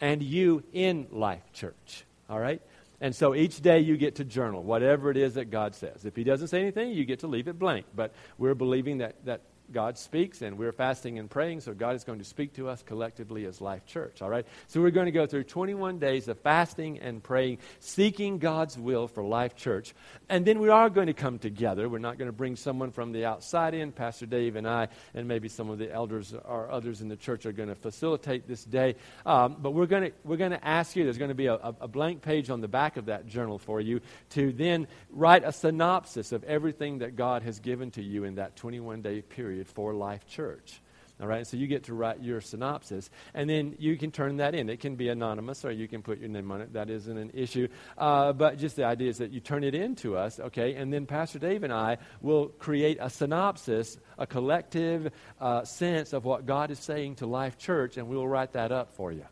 [0.00, 2.60] And you in Life Church, all right?
[3.00, 6.04] And so each day you get to journal whatever it is that God says.
[6.04, 7.86] If He doesn't say anything, you get to leave it blank.
[7.94, 9.40] But we're believing that, that
[9.74, 12.82] God speaks, and we're fasting and praying, so God is going to speak to us
[12.82, 14.46] collectively as Life Church, all right?
[14.68, 19.08] So we're going to go through 21 days of fasting and praying, seeking God's will
[19.08, 19.92] for Life Church.
[20.28, 21.88] And then we are going to come together.
[21.88, 23.90] We're not going to bring someone from the outside in.
[23.90, 27.44] Pastor Dave and I, and maybe some of the elders or others in the church
[27.44, 28.94] are going to facilitate this day.
[29.26, 31.54] Um, but we're going, to, we're going to ask you, there's going to be a,
[31.56, 35.52] a blank page on the back of that journal for you to then write a
[35.52, 39.94] synopsis of everything that God has given to you in that 21 day period for
[39.94, 40.80] Life Church.
[41.20, 44.52] All right, so you get to write your synopsis, and then you can turn that
[44.52, 44.68] in.
[44.68, 46.72] It can be anonymous, or you can put your name on it.
[46.72, 47.68] That isn't an issue.
[47.96, 50.74] Uh, but just the idea is that you turn it in to us, okay?
[50.74, 56.24] And then Pastor Dave and I will create a synopsis, a collective uh, sense of
[56.24, 59.24] what God is saying to Life Church, and we will write that up for you.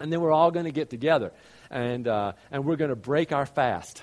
[0.00, 1.32] And then we're all going to get together,
[1.70, 4.02] and, uh, and we're going to break our fast.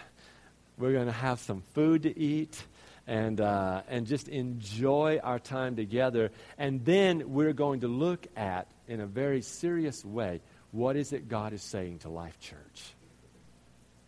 [0.79, 2.61] We're going to have some food to eat
[3.07, 6.31] and, uh, and just enjoy our time together.
[6.57, 10.41] And then we're going to look at, in a very serious way,
[10.71, 12.93] what is it God is saying to Life Church?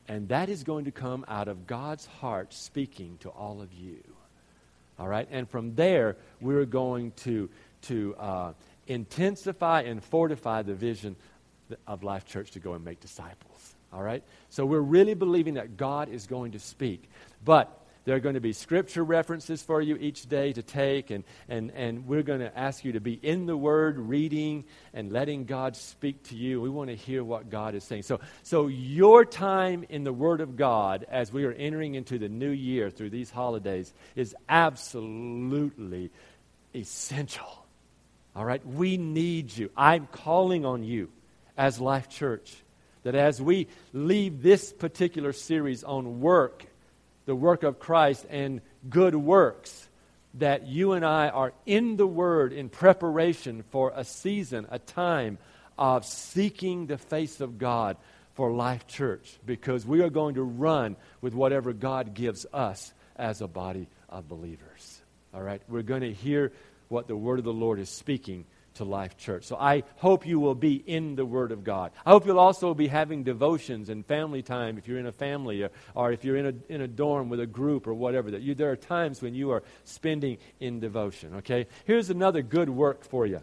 [0.08, 3.98] And that is going to come out of God's heart speaking to all of you.
[4.98, 5.28] All right?
[5.30, 7.50] And from there, we're going to,
[7.84, 8.54] to uh,
[8.88, 11.16] intensify and fortify the vision
[11.86, 13.76] of Life Church to go and make disciples.
[13.94, 14.24] All right?
[14.50, 17.10] So we're really believing that God is going to speak.
[17.44, 21.26] But there are going to be scripture references for you each day to take, and,
[21.50, 25.44] and, and we're going to ask you to be in the Word, reading and letting
[25.44, 26.62] God speak to you.
[26.62, 28.04] We want to hear what God is saying.
[28.04, 32.30] So, so your time in the Word of God as we are entering into the
[32.30, 36.10] new year through these holidays is absolutely
[36.74, 37.66] essential.
[38.38, 38.66] All right?
[38.66, 39.70] We need you.
[39.76, 41.10] I'm calling on you
[41.58, 42.56] as Life Church
[43.04, 46.68] that as we leave this particular series on work
[47.28, 49.88] the work of Christ and good works,
[50.36, 55.38] that you and I are in the Word in preparation for a season, a time
[55.78, 57.98] of seeking the face of God
[58.34, 63.42] for Life Church, because we are going to run with whatever God gives us as
[63.42, 65.02] a body of believers.
[65.34, 65.62] All right?
[65.68, 66.54] We're going to hear
[66.88, 68.46] what the Word of the Lord is speaking
[68.78, 69.44] to Life Church.
[69.44, 71.92] So I hope you will be in the Word of God.
[72.06, 75.64] I hope you'll also be having devotions and family time if you're in a family
[75.64, 78.32] or, or if you're in a, in a dorm with a group or whatever.
[78.32, 81.68] That you, there are times when you are spending in devotion, okay?
[81.86, 83.42] Here's another good work for you.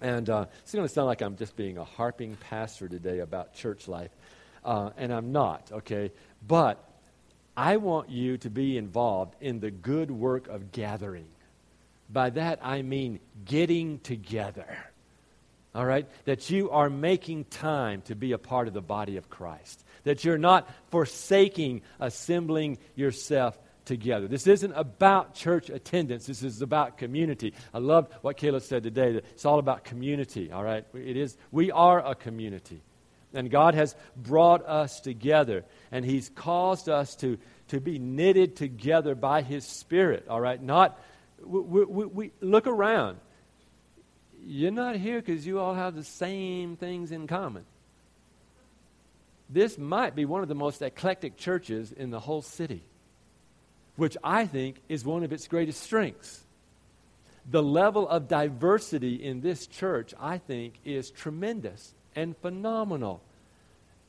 [0.00, 3.54] And uh, it's going to sound like I'm just being a harping pastor today about
[3.54, 4.10] church life.
[4.64, 6.12] Uh, and I'm not, okay?
[6.46, 6.82] But
[7.56, 11.26] I want you to be involved in the good work of gathering.
[12.08, 14.66] By that I mean getting together.
[15.74, 16.08] All right?
[16.24, 19.84] That you are making time to be a part of the body of Christ.
[20.04, 24.28] That you're not forsaking assembling yourself together.
[24.28, 26.26] This isn't about church attendance.
[26.26, 27.54] This is about community.
[27.72, 29.12] I loved what Caleb said today.
[29.12, 30.50] That it's all about community.
[30.50, 30.84] All right?
[30.94, 31.36] It is.
[31.50, 32.82] We are a community.
[33.34, 37.38] And God has brought us together, and He's caused us to,
[37.68, 40.62] to be knitted together by His Spirit, all right?
[40.62, 40.98] Not
[41.44, 43.18] we, we, we look around.
[44.44, 47.64] You're not here because you all have the same things in common.
[49.50, 52.82] This might be one of the most eclectic churches in the whole city,
[53.96, 56.44] which I think is one of its greatest strengths.
[57.50, 63.22] The level of diversity in this church, I think, is tremendous and phenomenal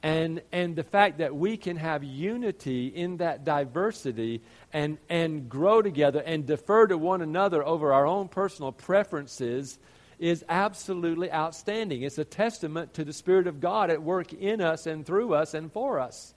[0.01, 4.41] and, and the fact that we can have unity in that diversity
[4.71, 9.77] and, and grow together and defer to one another over our own personal preferences
[10.17, 12.03] is absolutely outstanding.
[12.03, 15.53] It's a testament to the Spirit of God at work in us and through us
[15.53, 16.33] and for us.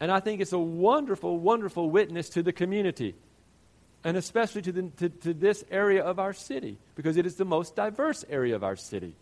[0.00, 3.14] And I think it's a wonderful, wonderful witness to the community,
[4.02, 7.44] and especially to, the, to, to this area of our city, because it is the
[7.44, 9.14] most diverse area of our city.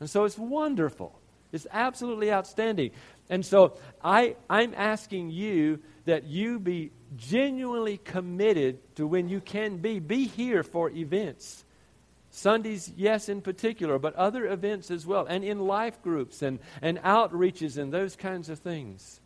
[0.00, 1.18] And so it's wonderful.
[1.52, 2.90] It's absolutely outstanding.
[3.28, 9.78] And so I, I'm asking you that you be genuinely committed to when you can
[9.78, 9.98] be.
[9.98, 11.64] Be here for events.
[12.30, 16.98] Sundays, yes, in particular, but other events as well, and in life groups and, and
[16.98, 19.20] outreaches and those kinds of things.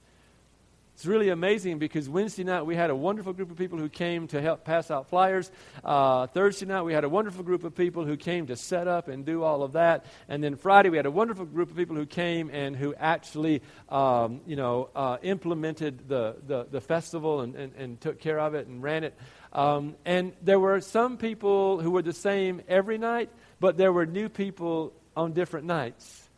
[1.00, 4.26] It's really amazing because Wednesday night we had a wonderful group of people who came
[4.26, 5.50] to help pass out flyers.
[5.82, 9.08] Uh, Thursday night we had a wonderful group of people who came to set up
[9.08, 10.04] and do all of that.
[10.28, 13.62] And then Friday we had a wonderful group of people who came and who actually,
[13.88, 18.52] um, you know, uh, implemented the, the, the festival and, and, and, took care of
[18.52, 19.14] it and ran it.
[19.54, 24.04] Um, and there were some people who were the same every night, but there were
[24.04, 26.28] new people on different nights.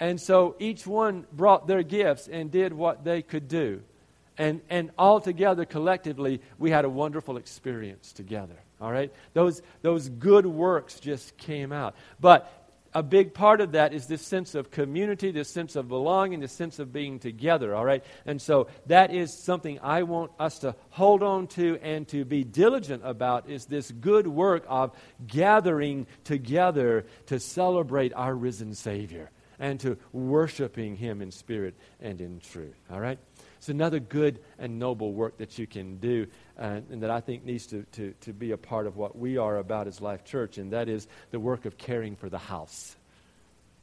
[0.00, 3.82] And so each one brought their gifts and did what they could do.
[4.38, 8.56] And, and all together, collectively, we had a wonderful experience together.
[8.80, 9.12] All right?
[9.34, 11.96] Those, those good works just came out.
[12.20, 12.50] But
[12.94, 16.52] a big part of that is this sense of community, this sense of belonging, this
[16.52, 18.02] sense of being together, all right?
[18.24, 22.44] And so that is something I want us to hold on to and to be
[22.44, 24.92] diligent about is this good work of
[25.26, 32.40] gathering together to celebrate our risen Savior and to worshiping Him in spirit and in
[32.40, 32.76] truth.
[32.90, 33.18] All right?
[33.58, 36.26] It's another good and noble work that you can do
[36.58, 39.36] uh, and that I think needs to, to, to be a part of what we
[39.36, 42.96] are about as Life Church, and that is the work of caring for the house.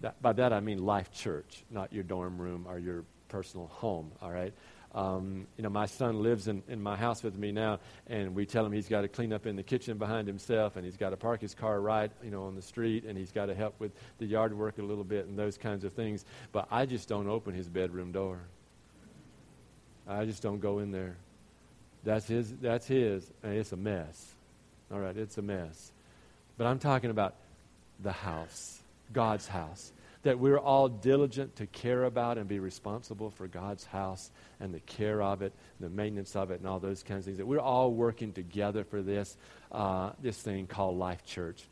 [0.01, 4.11] That, by that I mean Life Church, not your dorm room or your personal home,
[4.21, 4.53] all right?
[4.93, 8.45] Um, you know, my son lives in, in my house with me now, and we
[8.45, 11.09] tell him he's got to clean up in the kitchen behind himself, and he's got
[11.09, 13.77] to park his car right, you know, on the street, and he's got to help
[13.77, 16.23] with the yard work a little bit and those kinds of things.
[16.53, 18.39] But I just don't open his bedroom door.
[20.07, 21.17] I just don't go in there.
[22.03, 22.51] That's his.
[22.53, 24.35] That's his, and it's a mess.
[24.91, 25.91] All right, it's a mess.
[26.57, 27.35] But I'm talking about
[27.99, 28.81] the house,
[29.11, 29.91] God's house.
[30.23, 34.79] That we're all diligent to care about and be responsible for God's house and the
[34.79, 37.37] care of it, the maintenance of it, and all those kinds of things.
[37.37, 39.37] That we're all working together for this,
[39.71, 41.63] uh, this thing called Life Church.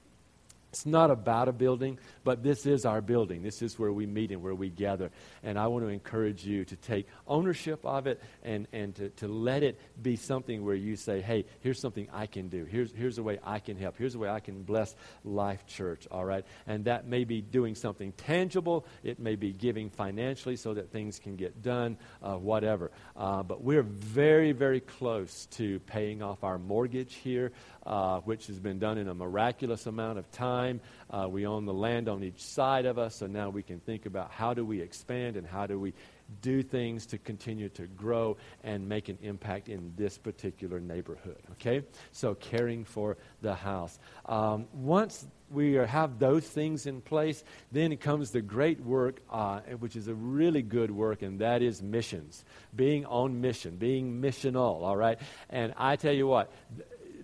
[0.74, 3.44] It's not about a building, but this is our building.
[3.44, 5.12] This is where we meet and where we gather.
[5.44, 9.28] And I want to encourage you to take ownership of it and, and to, to
[9.28, 12.66] let it be something where you say, hey, here's something I can do.
[12.66, 14.00] Here's, here's a way I can help.
[14.00, 16.44] Here's a way I can bless Life Church, all right?
[16.66, 18.88] And that may be doing something tangible.
[19.04, 22.90] It may be giving financially so that things can get done, uh, whatever.
[23.16, 27.52] Uh, but we're very, very close to paying off our mortgage here
[27.86, 30.82] uh, which has been done in a miraculous amount of time.
[31.10, 34.06] Uh, we own the land on each side of us, so now we can think
[34.06, 35.94] about how do we expand and how do we
[36.42, 41.42] do things to continue to grow and make an impact in this particular neighborhood.
[41.52, 41.84] Okay?
[42.12, 44.00] So, caring for the house.
[44.26, 49.96] Um, once we have those things in place, then comes the great work, uh, which
[49.96, 52.44] is a really good work, and that is missions.
[52.76, 55.20] Being on mission, being missional, all right?
[55.50, 56.52] And I tell you what,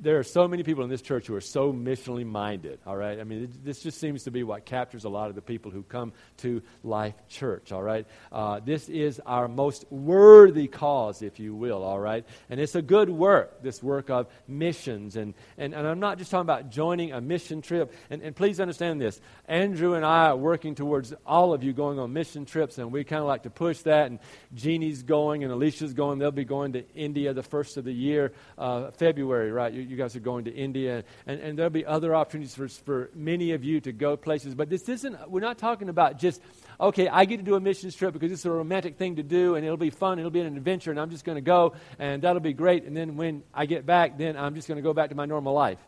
[0.01, 3.19] there are so many people in this church who are so missionally minded, all right?
[3.19, 5.71] I mean, it, this just seems to be what captures a lot of the people
[5.71, 8.07] who come to Life Church, all right?
[8.31, 12.25] Uh, this is our most worthy cause, if you will, all right?
[12.49, 15.15] And it's a good work, this work of missions.
[15.15, 17.93] And, and, and I'm not just talking about joining a mission trip.
[18.09, 21.99] And, and please understand this Andrew and I are working towards all of you going
[21.99, 24.07] on mission trips, and we kind of like to push that.
[24.07, 24.19] And
[24.53, 26.19] Jeannie's going, and Alicia's going.
[26.19, 29.88] They'll be going to India the first of the year, uh, February, right?
[29.89, 33.51] You guys are going to India, and, and there'll be other opportunities for, for many
[33.51, 34.55] of you to go places.
[34.55, 36.41] But this isn't, we're not talking about just,
[36.79, 39.55] okay, I get to do a missions trip because it's a romantic thing to do,
[39.55, 42.21] and it'll be fun, it'll be an adventure, and I'm just going to go, and
[42.21, 42.85] that'll be great.
[42.85, 45.25] And then when I get back, then I'm just going to go back to my
[45.25, 45.79] normal life.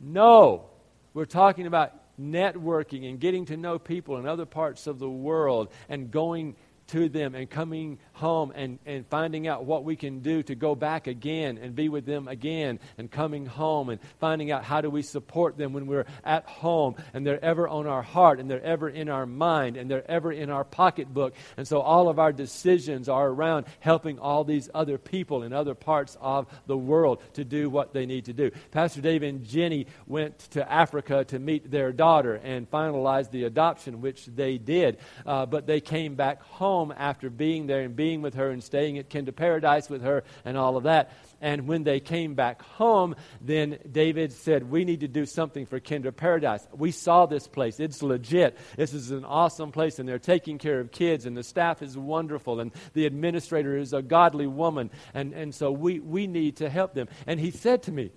[0.00, 0.66] No,
[1.12, 5.68] we're talking about networking and getting to know people in other parts of the world
[5.88, 6.54] and going
[6.90, 10.74] to them and coming home and, and finding out what we can do to go
[10.74, 14.90] back again and be with them again and coming home and finding out how do
[14.90, 18.62] we support them when we're at home and they're ever on our heart and they're
[18.62, 21.34] ever in our mind and they're ever in our pocketbook.
[21.56, 25.74] And so all of our decisions are around helping all these other people in other
[25.74, 28.50] parts of the world to do what they need to do.
[28.70, 34.00] Pastor Dave and Jenny went to Africa to meet their daughter and finalize the adoption,
[34.00, 34.98] which they did.
[35.24, 38.64] Uh, but they came back home home after being there and being with her and
[38.64, 41.12] staying at Kinder Paradise with her and all of that.
[41.42, 45.78] And when they came back home, then David said, We need to do something for
[45.78, 46.66] Kinder Paradise.
[46.72, 47.80] We saw this place.
[47.80, 48.56] It's legit.
[48.76, 51.96] This is an awesome place, and they're taking care of kids, and the staff is
[51.96, 54.90] wonderful, and the administrator is a godly woman.
[55.14, 57.08] And, and so we, we need to help them.
[57.26, 58.10] And he said to me,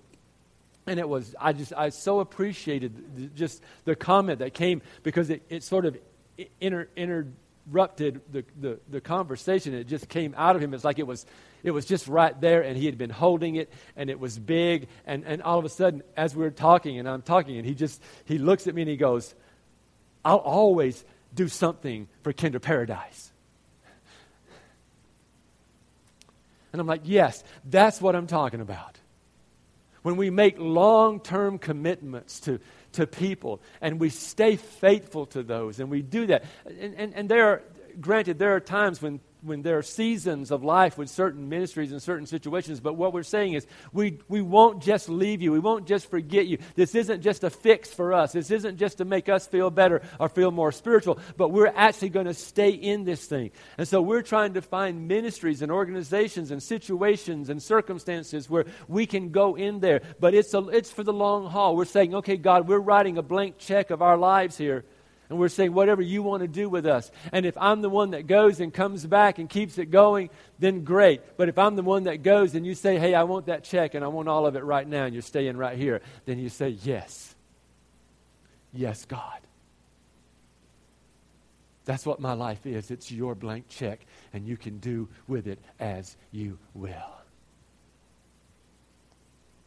[0.86, 5.42] and it was, I just, I so appreciated just the comment that came because it,
[5.48, 5.96] it sort of
[6.60, 7.26] inter, inter,
[7.66, 9.74] interrupted the, the, the conversation.
[9.74, 10.74] It just came out of him.
[10.74, 11.26] It's like it was,
[11.62, 14.88] it was just right there, and he had been holding it, and it was big.
[15.06, 17.74] And, and all of a sudden, as we are talking, and I'm talking, and he
[17.74, 19.34] just he looks at me and he goes,
[20.24, 21.04] I'll always
[21.34, 23.30] do something for Kinder Paradise.
[26.72, 28.98] And I'm like, yes, that's what I'm talking about.
[30.02, 32.58] When we make long term commitments to,
[32.94, 36.44] to people, and we stay faithful to those, and we do that.
[36.66, 37.62] And, and, and there are,
[38.00, 42.02] granted, there are times when when there are seasons of life with certain ministries and
[42.02, 42.80] certain situations.
[42.80, 45.52] But what we're saying is we, we won't just leave you.
[45.52, 46.58] We won't just forget you.
[46.74, 48.32] This isn't just a fix for us.
[48.32, 52.08] This isn't just to make us feel better or feel more spiritual, but we're actually
[52.08, 53.50] going to stay in this thing.
[53.76, 59.06] And so we're trying to find ministries and organizations and situations and circumstances where we
[59.06, 60.00] can go in there.
[60.18, 61.76] But it's, a, it's for the long haul.
[61.76, 64.84] We're saying, okay, God, we're writing a blank check of our lives here.
[65.28, 67.10] And we're saying, whatever you want to do with us.
[67.32, 70.84] And if I'm the one that goes and comes back and keeps it going, then
[70.84, 71.22] great.
[71.36, 73.94] But if I'm the one that goes and you say, hey, I want that check
[73.94, 76.48] and I want all of it right now, and you're staying right here, then you
[76.48, 77.34] say, yes.
[78.72, 79.40] Yes, God.
[81.84, 82.90] That's what my life is.
[82.90, 86.92] It's your blank check, and you can do with it as you will.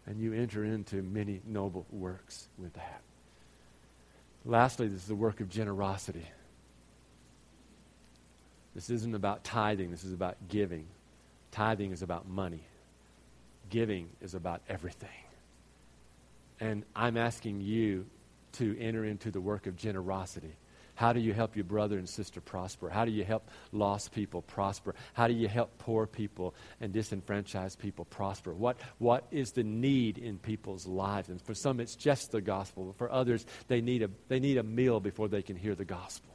[0.05, 3.01] And you enter into many noble works with that.
[4.48, 6.26] Lastly, this is the work of generosity.
[8.74, 10.88] This isn't about tithing, this is about giving.
[11.52, 12.64] Tithing is about money,
[13.70, 15.10] giving is about everything.
[16.62, 18.06] And I'm asking you
[18.54, 20.56] to enter into the work of generosity.
[20.98, 22.89] How do you help your brother and sister prosper?
[22.89, 24.95] How do you help lost people prosper?
[25.14, 28.52] How do you help poor people and disenfranchised people prosper?
[28.52, 31.30] What, what is the need in people's lives?
[31.30, 32.95] And for some, it's just the gospel.
[32.98, 36.34] For others, they need a, they need a meal before they can hear the gospel.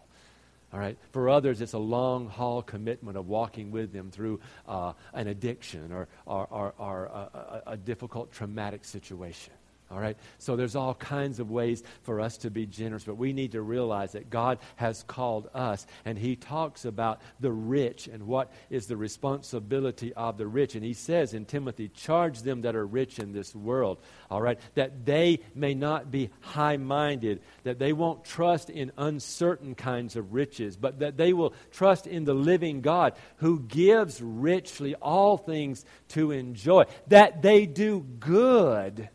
[0.73, 0.97] All right.
[1.11, 4.39] For others, it's a long haul commitment of walking with them through
[4.69, 9.55] uh, an addiction or, or, or, or a, a, a difficult traumatic situation.
[9.93, 10.17] All right?
[10.39, 13.61] So there's all kinds of ways for us to be generous, but we need to
[13.61, 18.87] realize that God has called us, and He talks about the rich and what is
[18.87, 20.75] the responsibility of the rich.
[20.75, 23.99] And He says in Timothy, charge them that are rich in this world,
[24.31, 24.59] all right?
[24.77, 30.33] That they may not be high minded, that they won't trust in uncertain kinds of
[30.33, 35.85] riches, but that they will trust in the living God who gives richly all things
[36.09, 39.11] to enjoy, that they do good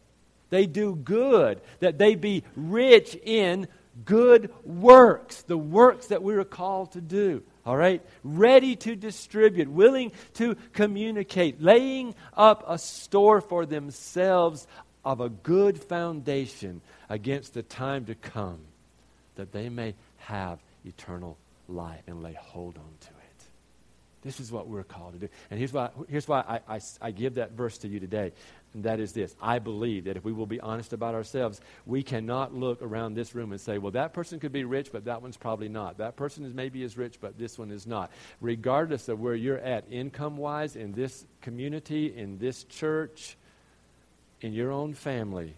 [0.50, 3.68] they do good, that they be rich in
[4.06, 7.44] good works, the works that we are called to do.
[7.66, 8.02] All right?
[8.24, 14.68] Ready to distribute, willing to communicate, laying up a store for themselves
[15.04, 18.60] of a good foundation against the time to come,
[19.36, 21.38] that they may have eternal
[21.68, 23.14] life and lay hold on to it.
[24.22, 25.30] This is what we're called to do.
[25.50, 28.34] And here's why, here's why I, I, I give that verse to you today.
[28.78, 32.04] And that is this I believe that if we will be honest about ourselves, we
[32.04, 35.24] cannot look around this room and say, well, that person could be rich, but that
[35.24, 35.98] one's probably not.
[35.98, 38.12] That person is maybe as rich, but this one is not.
[38.40, 43.36] Regardless of where you're at income wise in this community, in this church,
[44.42, 45.56] in your own family,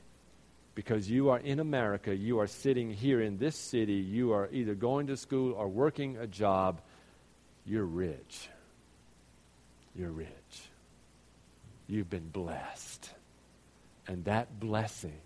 [0.76, 4.76] because you are in America, you are sitting here in this city, you are either
[4.76, 6.80] going to school or working a job,
[7.66, 8.48] you're rich.
[9.94, 10.39] You're rich.
[11.90, 13.10] You've been blessed.
[14.08, 15.20] And that blessing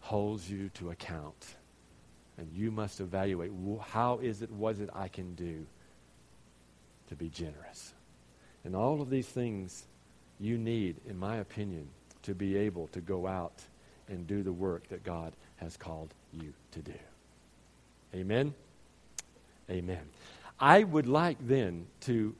[0.00, 1.56] holds you to account.
[2.38, 5.66] And you must evaluate how is it, was it I can do
[7.08, 7.92] to be generous.
[8.64, 9.84] And all of these things
[10.38, 11.88] you need, in my opinion,
[12.22, 13.60] to be able to go out
[14.08, 16.98] and do the work that God has called you to do.
[18.14, 18.54] Amen?
[19.68, 20.02] Amen.
[20.58, 22.34] I would like then to.